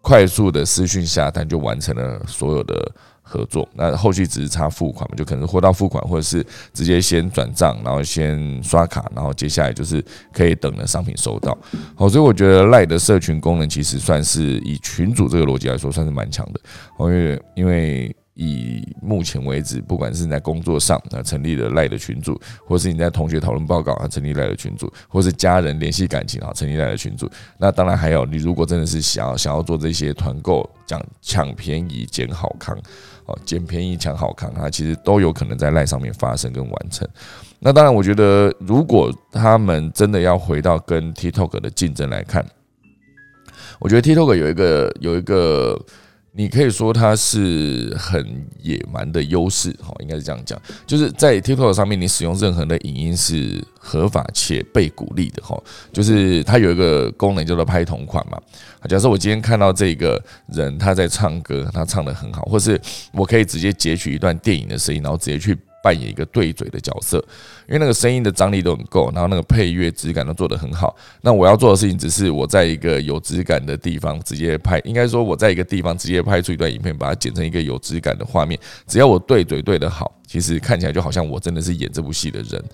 [0.00, 2.92] 快速的私讯下单就完成了所有的
[3.24, 3.68] 合作。
[3.74, 11.56] 那后续只是差付款嘛，就可能货到付款，或者是直接先转账，然后先刷卡，然后接下来就是可以等的商品收到。
[11.96, 16.60] 好，所以我觉得赖的社群功能其实算是以群主这个逻辑来说，算是蛮强的。
[17.00, 32.76] 因为因为以目前为止，不管是在工作上啊成立了赖的群组，或是你在同学讨论报告啊成立赖的群组，或是家人联系感情啊成立赖的群组，那当然还有你如果真的是想要想要做这些团购，讲抢便宜捡好康，
[33.26, 37.08] 哦捡便宜抢好康啊，其实都有可能在赖上面发生跟完成。
[37.60, 42.44] 那当然，我觉得如果他们真的要回到跟 TikTok 的竞争来看。
[43.78, 45.80] 我觉得 TikTok 有一个有一个。
[46.36, 55.56] 你可以说它是很野蛮的优势，哈，应该是这样讲，就是在 TikTok 上面，你使用任何的影音是合法且被鼓励的，哈，
[55.92, 58.36] 就是它有一个功能叫做拍同款嘛。
[58.88, 62.80] 假设我今天看到这个人他在唱歌，他唱的很好，或是
[63.12, 65.56] 我可以直接截取一段电影的声音，然后直接去。
[65.84, 67.18] 扮演一个对嘴的角色，
[67.68, 70.96] 因为那个声音的张力都很够，然后那个配乐质感都做得很好。
[71.20, 78.58] 那我要做的事情只是我在一个有质感的地方直接拍，应该说我在一个地方直接拍出一段影片，把它剪成一个有质感的画面。
[78.86, 82.64] 只要我对嘴对得好，其实看起来就好像我真的是演这部戏的人。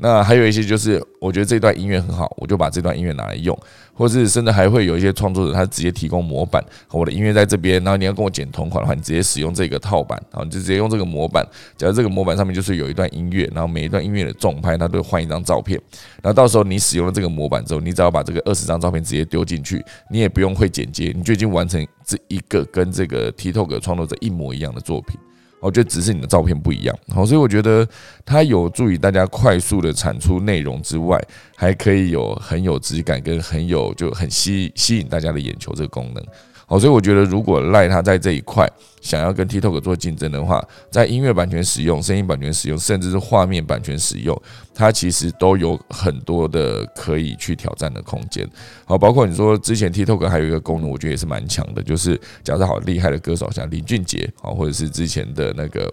[0.00, 3.58] 那还有一些就是，我觉得这段音乐很好，我就把这段音乐拿来用。
[3.92, 11.44] 或是甚至还会有一些创作者，他直接提供模板，我的音乐在这边，然后你要跟我剪同款的话，你直接使用这个套版，然后你就直接用这个模板。
[11.76, 15.76] 假如这个模板上面就是有一段音乐，然后每一段音乐的重拍，它都换一张照片。
[16.22, 25.18] 然后到时候你使用了这个模板之后，你只要把这个二十张照片直接丢进去，你也不用会剪接，你就已经完成这一个跟这个 TikTok 创作者一模一样的作品。
[25.60, 27.86] 我觉得只是你的照片不一样，好，所以我觉得
[28.24, 31.20] 它有助于大家快速的产出内容之外，
[31.56, 36.24] 还可以有很有质感跟很有就很吸吸引大家的眼球这个功能。
[36.70, 44.38] 好，所以我觉得，如果赖他在这一块想要跟 TikTok 做竞争的话，在音乐版权使用、声音版权使用，甚至是画面版权使用，
[44.74, 48.46] 它其实都有很多的可以去挑战的空间。
[48.84, 55.90] 好，包括你说之前 TikTok 还有一个功能，我觉得也是蛮强的，就是假设好厉害的歌手，像林俊杰，好，或者是之前的那个、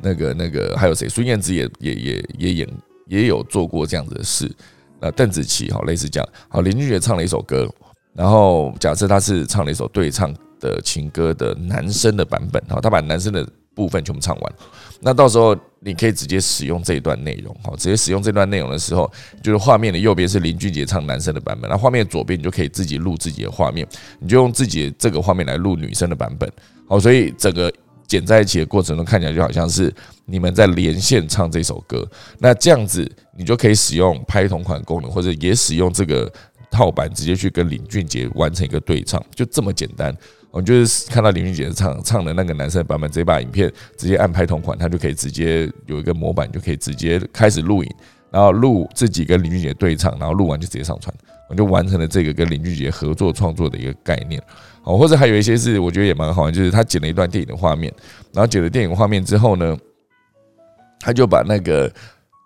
[0.00, 1.08] 那个、那个，还有谁？
[1.08, 2.68] 孙燕姿也也也也演
[3.08, 4.48] 也有做过这样子的事。
[5.00, 6.28] 那邓紫棋，好，类似这样。
[6.48, 7.68] 好，林俊杰唱了一首歌。
[8.14, 14.52] 然后假设他是唱了一首对唱的情歌的男生的版本，好，他把男生的部分全部唱完，
[15.00, 19.10] 那到时候你可以直接使用这一段内容，好，直接使用这段内容的时候，
[19.42, 23.84] 就是画面的右边是林俊杰唱男生的版本，那画面左边你就可以自己录自己的画面，
[24.20, 26.48] 你就用自己这个画面来录女生的版本，
[26.88, 27.70] 好，所以整个
[28.06, 29.92] 剪在一起的过程中看起来就好像是
[30.24, 36.32] 你们在连线唱这首歌，那这样子你就可以使用拍同款功能，或者也使用这个。
[36.74, 40.12] 套版直接去跟林俊杰完成一个对唱，就这么简单。
[40.50, 47.90] 我们就是看到林俊杰唱唱的那个男生版本，直接把影片直接按拍同款，他就可以直接有一个模板，就可以直接开始录影，
[48.30, 51.14] 然后录自己跟林俊杰对唱，然后录完就直接上传，
[51.48, 54.42] 我们就完成了这个跟林俊杰合作创作的一个概念。
[54.82, 57.92] 哦，或者还有一些是我觉得也蛮好玩，就是他剪了一段电影的画面，
[58.32, 59.76] 然后剪了电影画面之后呢，
[61.00, 61.92] 他就把那个。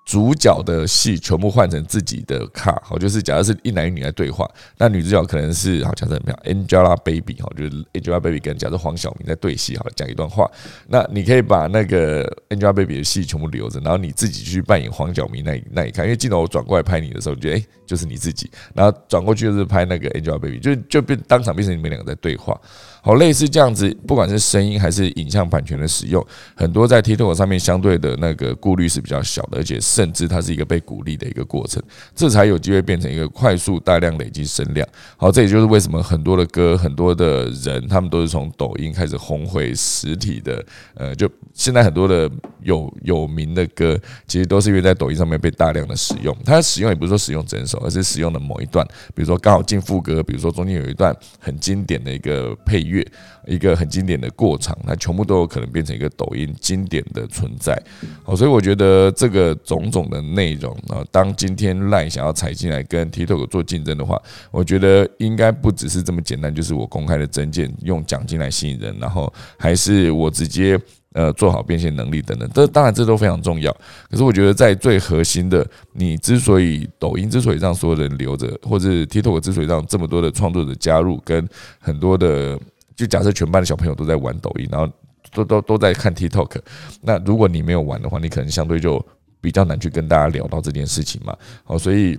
[0.09, 10.51] 主角的戏全部换成自己的卡，好，就是假如是一男一女来对话，那女主角可能是好假设怎么样，Angelababy，好，就是 Angelababy 跟假设黄晓明在对戏，好了讲一段话，
[10.87, 22.59] 那你可以把那个 Angelababy 的戏全部留着，然后你自己去扮演黄晓明那那一看，因为镜头转过来拍你的时候，你觉得哎，就是你自己，然后转过去就是拍那个 Angelababy，就就变当场变成你们两个在对话。
[23.03, 31.82] 好，类似这样子，不管是声音还是影像版权的使用，很多在 TikTok 上面相对的那个顾虑是比较小的，而且是甚至它是一个被鼓励的一个过程，
[32.14, 34.87] 这才有机会变成一个快速大量累积声量。
[35.16, 40.64] 好，这也就是为什么很多的歌，很多的人，他们都是从抖音开始红回实体的。
[40.94, 42.30] 呃，就现在很多的
[42.62, 46.37] 有有名的歌，其实都是因为在抖音上面被大量的使用。
[46.44, 52.78] 它使用也不是说使用整首，而是使用的某一段，比如说刚好进副歌，比如说中间有一段很经典的一个配。
[52.88, 53.06] 乐
[53.46, 57.80] 一个很经典的过场，那全部都有可能变成一个抖音经典的存在。
[58.22, 64.20] 好，所以我觉得这个总种的内容啊，当今天赖想要踩进来跟 TikTok 做竞争的话，
[64.51, 70.79] 我觉得应该不只是这么简单，就是我公开的证件用奖金来吸引人，然后还是我直接
[71.12, 72.48] 呃做好变现能力等等。
[72.53, 73.70] 这当然这都非常重要。
[74.11, 81.48] 可是我觉得在最核心的，你之所以抖音之所以让所有人留着，或者 TikTok 之所以让这么多的创作者加入，跟
[81.79, 82.59] 很多的
[82.94, 84.92] 就假设全班的小朋友都在玩抖音，然后
[85.33, 86.59] 都都都在看 TikTok，
[87.03, 89.05] 那如果你没有玩的话，你可能相对就
[89.40, 91.37] 比较难去跟大家聊到这件事情嘛。
[91.64, 92.18] 好，所以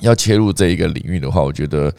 [0.00, 1.94] 要切入这一个领域的话，我觉得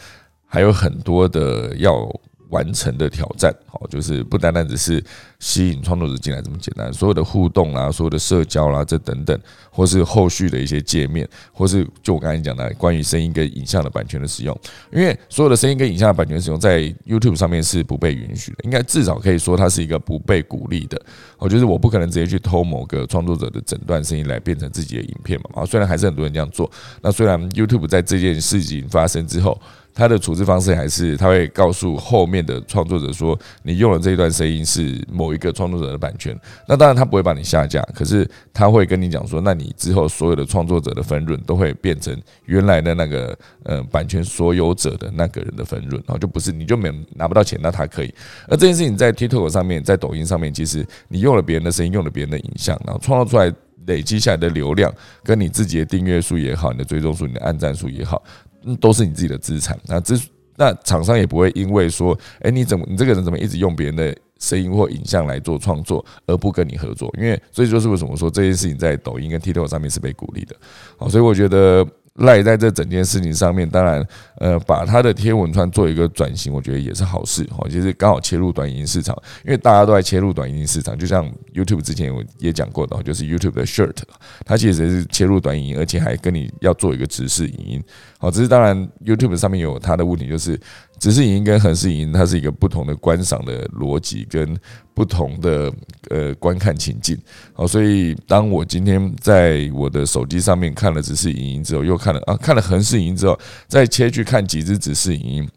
[0.45, 2.07] 还有很多的要。
[2.51, 5.03] 完成的挑战，好，就是不单单只是
[5.39, 9.37] 吸引创作者进来这么简单，所有的互动啦，所有的社交啦，这等等，
[9.71, 14.55] 或是后续的一些界面，或是就我刚才讲的关于声音跟影像的版权的使用，
[14.91, 21.01] 因为所有的声音跟影像的版权使用在 YouTube 上面是不被允许的，应该至少可以说它是一个不被鼓励的。
[21.37, 25.61] 我就是我不可能直接去偷某个创作者的整段声音来变成自己的影片嘛。
[25.61, 26.69] 啊，虽然还是很多人这样做，
[27.01, 29.59] 那虽然 YouTube 在这件事情发生之后。
[29.93, 36.37] 他的处置方式还是他会告诉后面的创作者说，你用了这一段声音是某一个创作者的版权。
[36.67, 42.15] 那当然他不会把你下架，可是他会跟你讲说，那你之后所有的创作者的分润都会变成
[42.45, 48.13] 原来的那个呃版权所有者的那个人的分润，然后就不是你就没拿不到钱，那他可以。
[48.47, 53.53] 而这件事情在 TikTok 上面，在抖音上面，其实你用了别人的声音，用了别人的影像，然后创造出来
[53.87, 58.21] 累积下来的流量，跟你自己的订阅数也好，你的追踪数、你的按赞数也好。
[58.63, 59.79] 嗯，都是你自己的资产。
[59.87, 60.19] 那资
[60.55, 67.13] 那厂商也不会因为说，哎，你怎么你这个人怎么一直用别人的声音或影像来做创作，而不跟你合作？
[67.17, 70.55] 因为所以就是为什么说这件事情在抖音跟 TikTok 上面是被鼓励的。
[70.97, 71.87] 好，所以我觉得。
[72.15, 74.05] 赖在这整件事情上面，当然，
[74.37, 77.65] 呃，把他的天文串做一个转型，我觉得也是好事哈。
[77.69, 83.97] 其实刚好切入短影音市场，因为大家都在切入短影音市场，就像 YouTube 之前我也讲过的，就是 YouTube 的 Shirt，
[84.45, 87.83] 它其实是切入短影音，而且还跟你要做一个直视影音。
[88.19, 90.59] 好，只是当然 YouTube 上面有它的问题，就是。
[91.01, 94.55] 直视影音跟横视影音，它是一个不同的观赏的逻辑跟
[94.93, 95.73] 不同的
[96.11, 97.17] 呃观看情境。
[97.53, 103.35] 好，所以当我今天在我的手机上面看了直视影音之后，又看了啊看了横视影音之后，
[103.67, 105.49] 再切去看几支直视影音，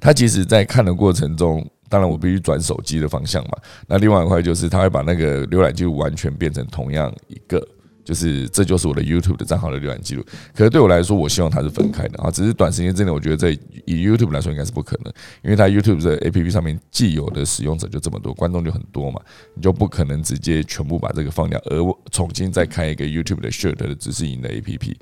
[0.00, 3.58] 它即使在看的过程中，当然我必须转手机的方向嘛。
[3.88, 7.60] 那另外一块就是，它会把那个浏览记录完全变成同样一个。
[8.04, 10.22] 就是，这就是我的 YouTube 的账号的浏览记录。
[10.54, 12.30] 可是对我来说，我希望它是分开的啊。
[12.30, 13.50] 只是短时间之内，我觉得在
[13.86, 19.20] 以 YouTube 来说，应该是不可能，因为它 YouTube 的 APP 上面既有的使用者就这么多，观众就很多嘛，
[19.54, 24.94] 你就不可能直接全部把这个放掉，而我重新再开一个 YouTube 的 Shirt 的知识营的 APP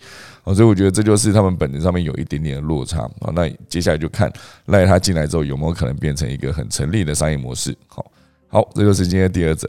[0.44, 0.55] 啊。
[0.55, 3.32] 所以我觉得这就是他们本质上面有一点点的落差啊。
[3.34, 4.32] 那接下来就看
[4.66, 7.76] 赖他进来之后有没有可能变成一个很成立的商业模式。
[7.88, 8.07] 好，
[8.48, 9.68] 好，这就是今天第二则。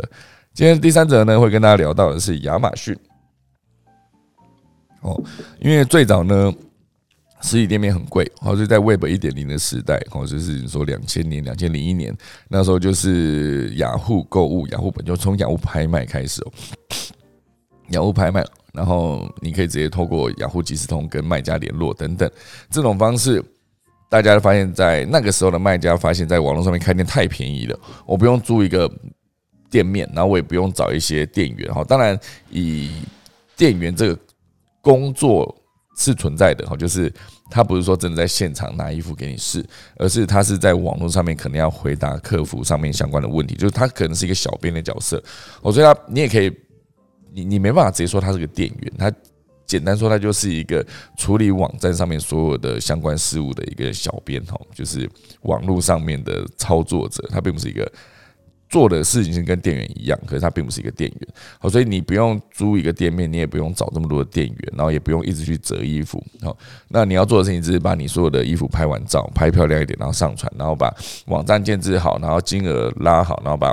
[0.53, 2.95] 今天第三则呢，会跟大家聊到的是亚马逊。
[5.03, 5.21] 哦，
[5.59, 6.51] 因为最早呢，
[7.41, 12.15] 实体店面很贵，哦，就在 Web 一点零的时代，哦，就是说两千年、两千零一年
[12.47, 16.51] 那时候，就是雅虎购物、雅虎本就从雅虎拍卖开始哦，
[17.89, 22.31] 雅虎拍卖，然后你可以直接透过雅虎即时通跟卖家联络等等，
[22.71, 23.43] 这种方式，
[24.09, 28.89] 大家发现，在那个时候的卖家发现，在网络上面开店太便宜了，我不用租一个
[29.69, 32.17] 店面，然后我也不用找一些店员，哈，当然
[32.49, 32.89] 以
[33.57, 34.17] 店员这个。
[34.83, 35.55] 工作
[35.97, 37.11] 是存在的哈，就是
[37.49, 39.65] 他不是说真的在现场拿衣服给你试，
[39.95, 45.23] 而是他是在网络上面可能要回答客服上面相关的问题，就是他可能是一个小编的角色。
[45.61, 46.51] 我觉得他你也可以，
[47.31, 49.09] 你你没办法直接说他是个店员，他
[49.65, 50.85] 简单说他就是一个
[51.17, 55.09] 处理网站上面所有的相关事务的一个小编哈，就是
[55.43, 57.89] 网络上面的操作者，他并不是一个。
[58.73, 66.57] 做的事情是跟店员一样，可是他并不是一个店员，好，所以你不用租一个店面，你也不用找这么多的店员，然后也不用一直去折衣服，好，
[66.87, 70.91] 那你要做的事情就是把你所有的衣服拍完照，拍漂亮一点，然后上传，然后把
[71.27, 73.71] 网站建置好，然后金额拉好，然后把。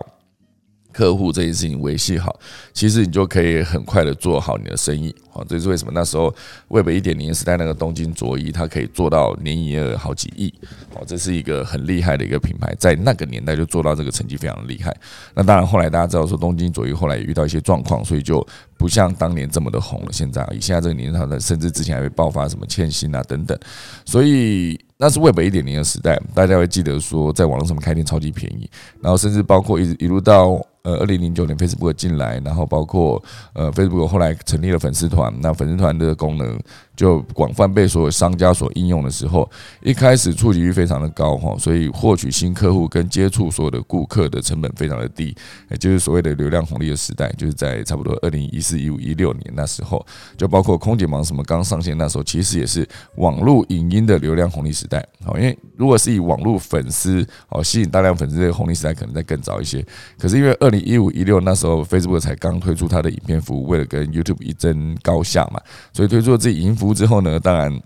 [0.93, 2.39] 客户这件事情维系好，
[2.73, 5.15] 其实你就可以很快的做好你的生意。
[5.31, 6.35] 好，这是为什么那时候
[6.69, 10.53] Web 一点零时代那个东京卓一，它可以做到年营业额好几亿。
[10.93, 14.95] 好，这是一个很厉害的一个品牌，在那个年代就做到这个成绩非常厉害。
[15.35, 18.45] 那当然后来大家知道说东京卓一后来也遇到一些状况，所以就
[18.77, 20.09] 不像当年这么的红了。
[20.11, 23.57] 现在以现在这个年代，甚至之前还会爆发什么欠薪啊等等，
[24.05, 24.79] 所以。
[25.01, 28.69] 那是 Web 一点零的时代，大家会记得说，在网络上面开店超级便宜，
[29.01, 33.23] 然后甚至包括一一路到呃二零零九年 Facebook 进来，然后包括
[33.55, 36.61] 呃 Facebook 后来成立了粉丝团，那粉丝团的功能。
[37.01, 39.51] 就广泛被所有商家所应用的时候，
[39.83, 45.35] 一开始触及率非常的高哈，所以获取新客户跟接触所有的顾客的成本非常的低，
[45.71, 50.05] 也就是所谓的流量红利的时代，就是在差不多二零一四一五一六年那时候，
[50.37, 52.87] 就包括空姐忙什么刚上线那时候，其实也是
[53.17, 55.03] 网络影音的流量红利时代。
[55.25, 59.83] 好，因为如果是以网络粉丝哦吸引大量粉丝的红利时代，可能再更早一些。
[60.19, 65.59] 可是因为二零一五一六那时候，Facebook 才刚推出它的影片服务，为了跟 YouTube 一争高下嘛，
[65.95, 66.90] 所以推出了自己影服。
[66.95, 67.81] 之后呢，当然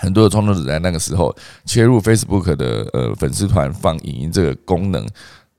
[0.00, 1.34] 很多的创作者在那个时候
[1.64, 5.06] 切入 Facebook 的呃粉丝团放影音这个功能，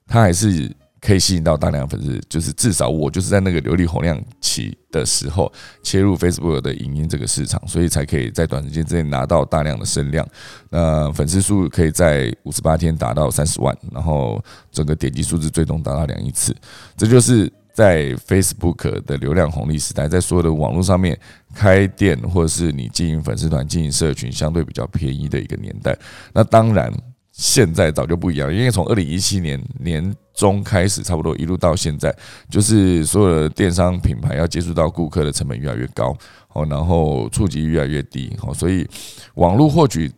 [0.08, 2.20] 它还是可以吸引到大量粉丝。
[2.28, 5.52] 就是至少我就是在那个流利洪量期的时候
[5.82, 10.28] 切入 Facebook 的影音这个市场，所以才可以在短时间之内拿到大量的声量。
[10.70, 16.56] 那粉丝数可以在五十八天达到三十万，然后整个点击数字最终达到两亿次，
[16.98, 17.52] 这就是。
[17.74, 21.20] 在 Facebook 的流量红利时代，在所有的网络上面
[21.56, 25.98] 开店，或者是你经营粉丝团、经营社群，相对比较便宜的一个年代。
[26.32, 26.94] 那当然，
[27.32, 32.16] 现在早就不一样，因为从二零一七年年中开始，差不多一路到现在，
[32.48, 36.16] 就是所有的电商品牌要接触到顾客的成本越来越高，
[36.54, 38.88] 哦，然后触及越来越低，哦，所以
[39.34, 40.12] 网络获取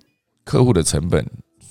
[0.43, 1.25] 客户的成本。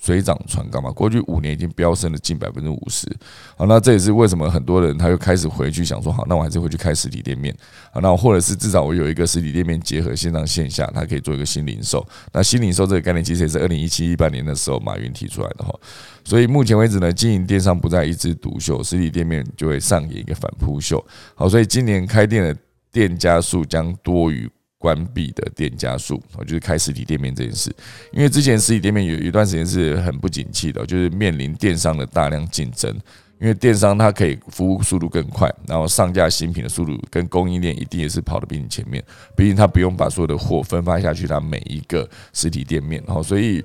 [0.05, 3.11] 水涨船高嘛，过去五年已经飙升了近百分之五十。
[3.57, 7.57] 好，那这也是为什么很多人他又开始回去想说，好，那我还是回去开实体店面。
[7.91, 12.07] 好，那或者是至少我有一个实体店面结合线上线下，它可以做一个新零售。
[12.35, 15.75] 那新零售这个概念其实也是二零一七一八年的时候马云提出来的哈。
[16.23, 21.03] 所以目前为止呢，经营电商不再一枝独秀，实体店面就会上演一个反扑秀。
[21.35, 22.55] 好，所以今年开店的
[22.93, 24.51] 店家数将多于。
[24.85, 27.75] 关闭的店家数，我就是开实体店面这件事，
[28.13, 32.95] 因为之前实体店面有一段时间是很不景气的，就是面临电商的大量竞争，
[33.41, 39.03] 因为电商它可以服务速度更快，然后上架新品的速度跟供应链一定也是跑得比你前面，
[39.35, 43.65] 毕竟它不用把所有的货分发下去，它每一个实体店面，然后所以。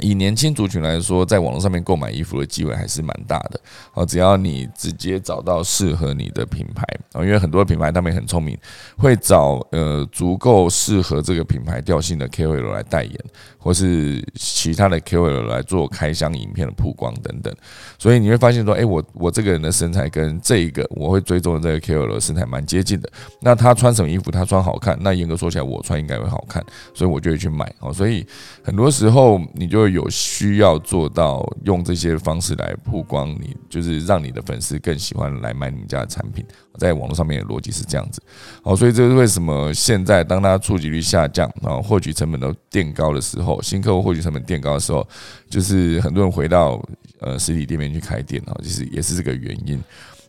[0.00, 3.60] 以年轻族群来说，在网络上面购买衣服的机会还是蛮大的。
[3.94, 8.56] 哦，只要你直接找到适合你的品牌，啊，因为很多品牌他们也很聪明，
[8.96, 13.14] 会找呃足够适合这个品牌调性的 KOL 来代言，
[13.58, 17.54] 或是其他的 KOL 来做开箱影片的曝光等等。
[17.98, 23.10] 所以你会发现说，哎，我我这个人的身材跟这一个我会追踪的这个 KOL 身材蛮接近的。
[23.40, 27.70] 那他穿什么衣服，他穿好看，那严格说起来，我穿应该会好看，所以我就会去买。
[27.80, 28.26] 哦，所以
[28.62, 36.44] 很多时候你就有需要做到用这些方式来曝光，你就是让你的粉丝更喜欢来买你们家的产品。
[36.78, 38.22] 在网络上面的逻辑是这样子。
[38.62, 45.06] 好，所以这是为什么现在当它触及率下降，然后获取成本都垫高的时候，新客户获取成本垫高的时候，
[45.50, 46.80] 就是很多人回到。
[47.22, 49.78] 呃，实体店面去开店啊，其实也是这个原因。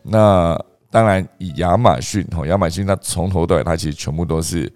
[0.02, 4.70] 那当然，以亚马逊哈，亚马逊它从头到尾，它其实全部都是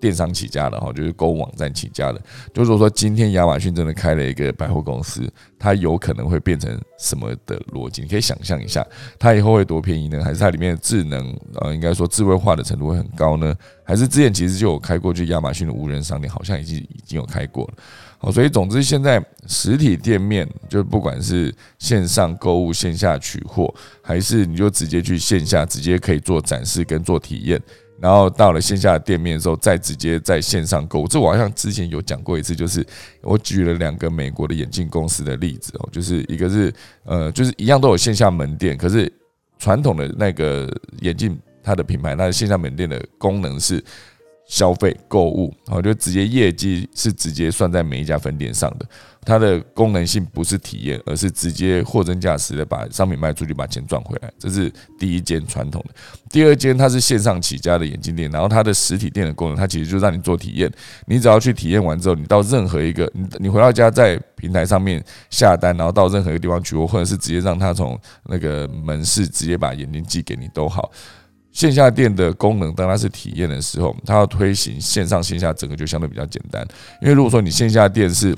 [0.00, 2.20] 电商起家的哈，就是购物网站起家的。
[2.52, 8.02] 就是说，今天亚马逊真的开了一个百货公司，它有可能会变成什么的逻辑？
[8.02, 8.86] 你可以想象一下，
[9.18, 10.22] 它以后会多便宜呢？
[10.22, 13.54] 还是它里面的智能呃，应该说智慧化的程度会很高呢？
[13.84, 17.74] 还是之前其实就有开过去亚马逊的无人商店，好像已经已经有开过了。
[18.18, 23.72] 好，所以总之，现在实体店面就不管是线上购物、线下取货，
[24.02, 27.62] 还是你就直接去线下直接可以做展示跟做体验，
[28.00, 31.08] 然后到了线下的店面的时候，再直接在线上购物。
[31.08, 32.86] 这我好像之前有讲过一次，就是
[33.22, 36.72] 我举了两个美国的眼镜公司的例子哦，就是一个是
[37.04, 39.12] 呃，就是一样都有线下门店，可是
[39.58, 40.68] 传统的那个
[41.00, 43.82] 眼镜它的品牌，它的线下门店的功能是。
[44.48, 48.86] 消费购物，然后就直接业绩是直接算在每一家分店上的。
[49.22, 54.32] 它的功能性不是体验，而是直接货真价实的把商品卖出去，把钱赚回来。
[54.38, 55.94] 这是第一间传统的。
[56.30, 60.72] 第二间它是线上起家的眼镜店，然后它的实体店的功能，它其实就让你做体验。
[61.04, 70.90] 你只要去体验完之后，你到任何一个你你回到家在平台上面下单，然后到任何一个地方取货，或者是直接让他从那个门市直接把眼镜寄给你都好。
[71.58, 76.64] 线下店的功能，当它是体验的时候，它要推行线上线下整个就相对比较简单。
[77.02, 78.32] 因为如果说你线下店是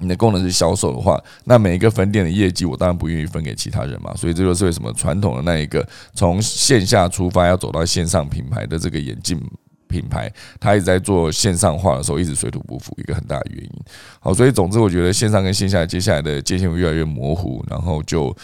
[0.00, 4.14] 你的功能是销售的话，那每一个分店的业绩，我当然不愿意分给其他人嘛。
[4.16, 9.38] 所以这就是为什么传统的那一个从线下出发要走到线上品牌的这个眼镜
[9.86, 13.70] 品牌，它一直在做线上化的时候一直水土不服，一个很大的原因。
[14.18, 18.34] 好，所以总之我觉得线上跟线下接下来的界限会越来越模糊，然后就。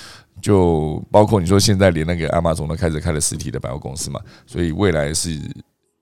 [0.40, 5.38] 就包括你说现在连那个阿玛总都开始开了实体的百货公司嘛，所以未来是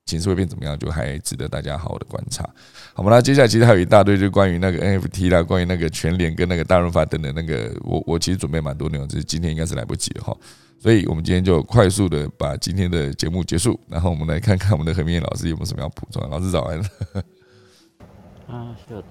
[0.07, 2.49] 形势会变怎么样，就还值得大家好好的观察。
[2.95, 10.37] 好嘛，那接下来其实还有一大堆，就关于那个 NFT 啦，关于那个全联跟那个大润发等等那个，我我其实准备蛮多内容，只是今天应该是来不及了哈。
[10.81, 16.27] 所以我们今天就快速的把今天的节目结束，然后我们来看看我们的何明燕老师有没有什么要补充。
[16.31, 16.79] 老师早安。
[18.49, 19.05] 啊，是的，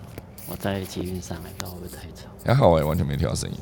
[0.48, 2.28] 我在捷运上，不知道会不会太吵？
[2.44, 3.58] 还好哎，完全没听到声音。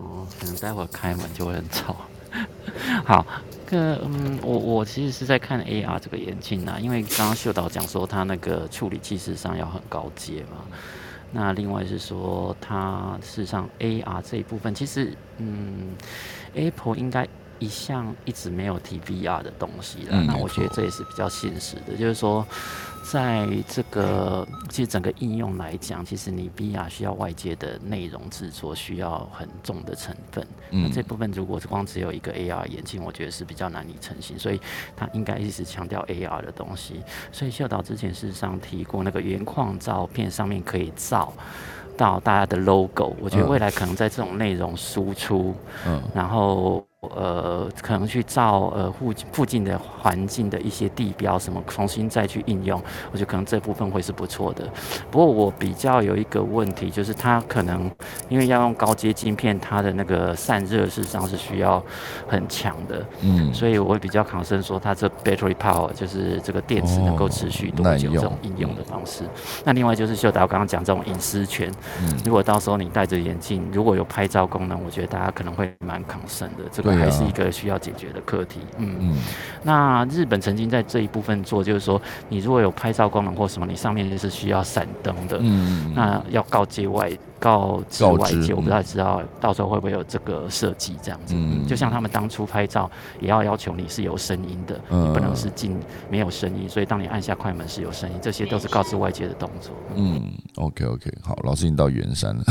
[0.00, 1.96] 哦可能待会开门就会很吵。
[3.04, 3.26] 好，
[3.66, 10.64] 个嗯，我我其实是在看 AR 这个眼镜啊，因为刚刚秀导讲说它那个处理器事实上要很高阶嘛。
[11.32, 15.94] 那另外是说它事实上 AR 这一部分，其实嗯
[16.54, 17.26] ，Apple 应该
[17.60, 20.20] 一向一直没有提 VR 的东西了。
[20.22, 22.44] 那我觉得这也是比较现实的，就是说。
[23.02, 30.46] 在这个其实整个应用来讲，其实你 VR 需要外界的内容制作，需要很重的成分。
[30.70, 34.38] 嗯，这部分如果光只有一个 AR 眼镜，我觉得是比较难以成型。
[34.38, 34.60] 所以
[34.94, 37.00] 它应该一直强调 AR 的东西。
[37.32, 41.32] 所以秀导之前事实上提过，那个原矿照片上面可以照
[41.96, 43.16] 到大家的 logo。
[43.18, 45.54] 我觉得未来可能在这种内容输出，
[45.86, 52.78] 嗯，然后呃，可能去照呃附附近的环境的一些地标什么，重新再去应用，
[53.10, 54.68] 我觉得可能这部分会是不错的。
[55.10, 57.90] 不过我比较有一个问题，就是它可能
[58.28, 61.82] 因为要用高阶晶片，它的那个散热事实上是需要
[62.28, 69.24] 很强的，嗯，所以我会比较抗生说它这 battery power 就是这个电池能够持续多久这种应用的方式。
[69.64, 71.72] 那另外就是秀达我刚刚讲这种隐私权，
[72.02, 76.64] 嗯如果到时候你戴着眼镜，如果有拍照功能，我觉得大家可能会蛮抗生的。
[76.70, 76.89] 这个。
[76.96, 78.60] 还是一个需要解决的课题。
[78.78, 79.16] 嗯嗯，
[79.62, 85.38] 那日本曾经在这一部分做，就是说，你如果有拍照功能或什么，你上面是需要闪灯的。
[85.40, 91.34] 嗯那要告诫外告知外界，我不太知道到时候会不会有这个设计这样子。
[91.36, 91.66] 嗯。
[91.66, 95.78] 就像他们当初拍照，也要要求你是有声音的，你不能是进
[96.10, 96.68] 没有声音。
[96.68, 99.72] 所以当你按下快门是有声音，这些都是告知外界的动作。
[99.94, 102.44] 嗯，OK OK，好，老师已经到圆山了。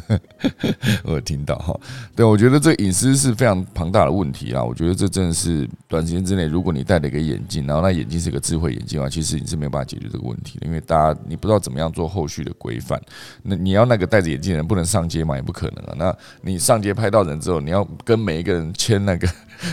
[1.04, 1.78] 我有听到哈，
[2.14, 4.62] 对我觉得这隐私是非常庞大的问题啊。
[4.62, 13.00] 我觉得这真的是短时间之内，如果你戴了一个眼镜，然后那眼镜是个智慧眼镜的话，其实你是没有办法解决这个问题的，因为大家你不知道怎么样做后续的规范。
[13.42, 15.94] 那你要那个戴着眼镜的人不能上街嘛，也不可能啊。
[15.96, 19.28] 那你上街拍到人之后，你要跟每一个人签那个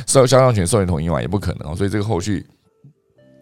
[0.07, 1.75] 受肖像权授权同意嘛，也不可能啊。
[1.75, 2.45] 所以这个后续。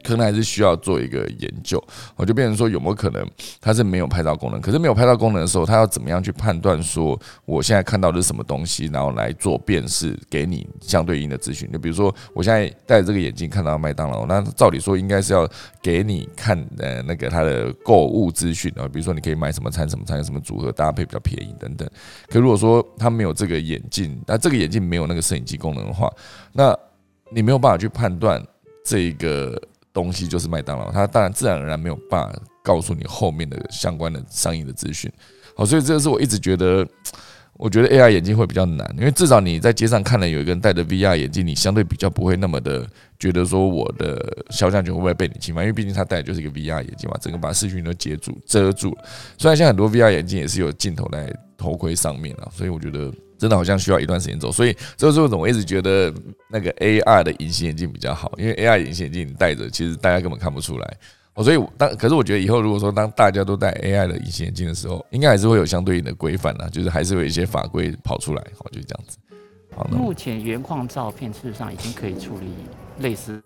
[0.03, 1.81] 可能还是需要做一个研究，
[2.15, 3.25] 我就变成说有没有可能
[3.59, 4.59] 它是没有拍照功能？
[4.59, 11.71] 可是没有拍照功能的时候，它要怎么样去判断说我现在看到的是什么东西，然后来做辨识，给你相对应的资讯？
[11.71, 15.47] 就比如说我现在戴着这个眼镜看到麦当劳，那照理说应该是要
[15.81, 21.89] 给你看呃那个它的购物资讯啊，比如说你可以买什么餐什么餐什么组合搭配比较便宜等等。
[22.27, 26.11] 可如果说它没有这个眼镜，那这个眼镜没有那个摄影机功能的话，
[26.53, 26.77] 那
[27.29, 28.41] 你没有办法去判断
[28.83, 29.61] 这个。
[29.93, 35.11] 东西就是麦当劳，它当然自然而然没有办法告诉你后面的相关的商业的资讯。
[35.55, 36.87] 好，所以这个是我一直觉得，
[37.53, 42.87] 我觉得 AR 眼镜会比较难，因为至少你在街上看了有一个人戴着 VR 眼镜，你相对比较不会那么的
[43.19, 48.97] 觉得说我的肖像权会不会被你侵犯，因为毕竟他戴的就是一个 VR 眼镜嘛，整个把视讯都接住遮住。
[49.37, 53.11] 虽然现在很多 VR 眼镜也是有镜头在头盔上面啊，所以我觉得。
[53.41, 56.13] 真的好像需要一段时间走，所以这个时候我一直觉得
[56.47, 60.97] 那个 AR 的隐形眼镜比较好，因为 AR 隐形眼镜你戴着，其实大家根本看不出来。
[61.33, 69.17] 哦，所以当可是我觉得以后如果说当大家都戴 AI 的隐形眼镜的时候，应该还是会有相对应的规范啊，就是还是有一些法规跑出来，好，就是这样子。
[69.75, 72.53] 好，目前原矿照片事实上已经可以处理
[72.99, 73.41] 类似。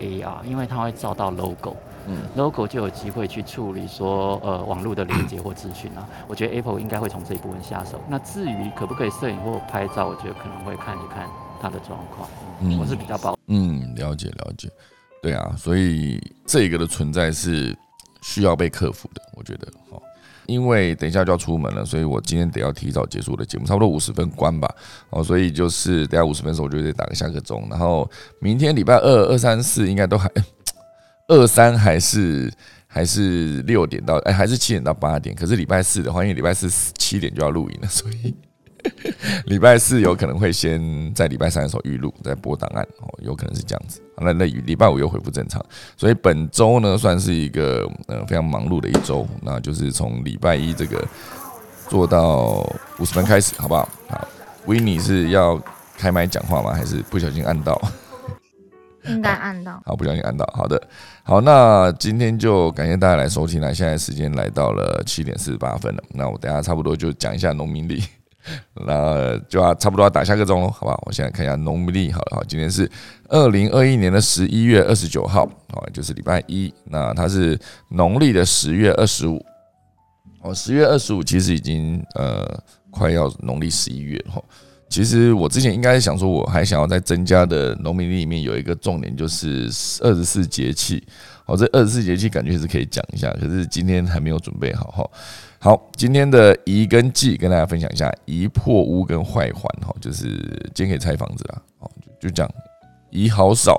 [0.00, 1.74] AR，因为它会照到 logo，
[2.08, 6.08] 嗯，logo 就有机会去处理说呃网络的连接 或资讯啊。
[6.26, 8.00] 我觉得 Apple 应该会从这一部分下手。
[8.08, 11.28] 那至于可不可以摄影或拍照，我觉得可能会看一看
[11.60, 12.28] 它的状况。
[12.60, 13.38] 嗯，我是比较保。
[13.46, 14.68] 嗯，了解了解。
[15.22, 17.76] 对啊，所以这个的存在是
[18.22, 19.68] 需要被克服的，我觉得。
[19.90, 20.02] 好。
[20.46, 24.66] 因为等一下就要出门了，所以我今天得要提早结束我的节目，差不多五十分关吧。
[25.10, 27.66] 哦，所以就是等下五十分的时候，我就得打个下个钟。
[27.68, 30.26] 然后明天礼拜二、二三四应该都还
[31.28, 32.52] 二三还是
[32.86, 35.34] 还是六点到哎，还是七点到八点。
[35.34, 36.68] 可是礼拜四的话，因为礼拜四
[36.98, 38.34] 七点就要录影了， 所以。
[39.46, 44.00] 礼拜四有可能会先在礼拜三的时候预录，再播档案哦，有可能是这样子。
[44.16, 45.62] 那那礼拜五又恢复正常，
[45.96, 49.26] 所以本周呢算是一个呃非常忙碌的一周。
[49.42, 51.04] 那就是从礼拜一这个
[51.88, 52.64] 做到
[53.00, 53.86] 五十分开始，好不好？
[54.08, 54.28] 好，
[54.66, 55.60] 维尼是要
[55.96, 56.72] 开麦讲话吗？
[56.72, 57.76] 还是不小心按到？
[59.08, 59.82] 应该按到。
[59.84, 60.44] 好，不小心按到。
[60.54, 60.80] 好的，
[61.22, 63.74] 好，那今天就感谢大家来收听了。
[63.74, 68.02] 现在时间来到了七点四十八分了，那我等下差不多就讲一下农民历。
[68.86, 70.98] 那就要差不多要打下个钟喽，好吧？
[71.04, 72.90] 我现在看一下农历，好了，好，今天是
[73.28, 76.72] 二零二一年的十一月二十九号，好，就是礼拜一。
[76.84, 77.58] 那它是
[77.90, 79.44] 农历的十月二十五，
[80.40, 82.58] 哦，十月二十五其实已经呃
[82.90, 84.42] 快要农历十一月了。
[84.88, 89.68] 其实我之前应该想说，我还想要再增加的农民历里面有一个重点，就是
[90.00, 91.02] 二十四节气。
[91.46, 95.10] 哦，这二十四节气感觉是可以讲一下，可是今天还没有准备好哈。
[95.58, 100.26] 好，今天的宜跟忌跟大家分享一下，宜破屋跟坏环哈，就是
[100.74, 102.46] 今天可以拆房子啊，哦，就讲，
[103.10, 103.74] 宜好少。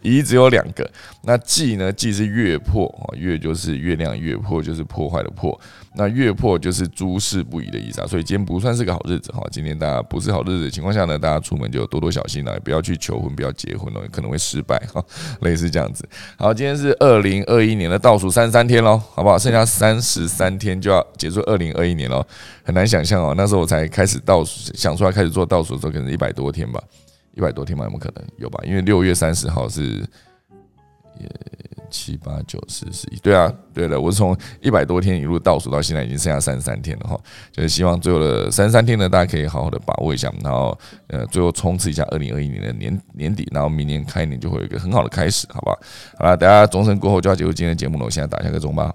[0.00, 0.90] 一只有两个，
[1.22, 1.92] 那忌呢？
[1.92, 5.58] 忌是月破啊，月就是月亮，月破就是破坏的破。
[5.98, 9.42] 那月破就是诸事不宜的意思啊，所以今天不算是个好日子哈。
[9.50, 15.02] 今天大家不是好日子的情况下呢，大家出门就多多小心了，不要去求婚，不要结婚了，可能会失败哈。
[15.40, 16.06] 类似这样子。
[16.36, 19.38] 好，今天是二零二一年的倒数三十三天喽，好不好？
[19.38, 22.26] 剩下三十三天就要结束二零二一年喽，
[22.62, 26.82] 很难想象哦，那时候我才开始倒数，想出来开始做倒数的时候，可能一百多天吧。
[27.36, 28.58] 一百多天嘛，有没有可能有吧？
[28.64, 29.98] 因为六月三十号是，
[31.20, 31.30] 也
[31.90, 37.20] 七八九十十一，对啊，对的，我是从一百多天一路倒数到现在，已经剩下三十三天了哈。
[37.52, 40.76] 就是希望最后的三十三天呢，大家可以好好的把握一下，然后
[41.08, 45.78] 呃，最后冲刺一下二零二一年的年年底，然后明年开年就会有一个很好的开始，好吧？
[46.18, 48.92] 好了，大家钟声过后就要结束今天的节目了，我现在打一下个钟吧。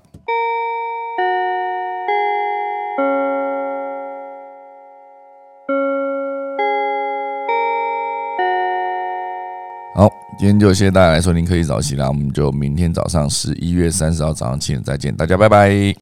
[10.40, 15.72] 今天就谢谢大家来收听科技早起啦，我们就明天早上十一月三十号早上七点再见，大家拜拜。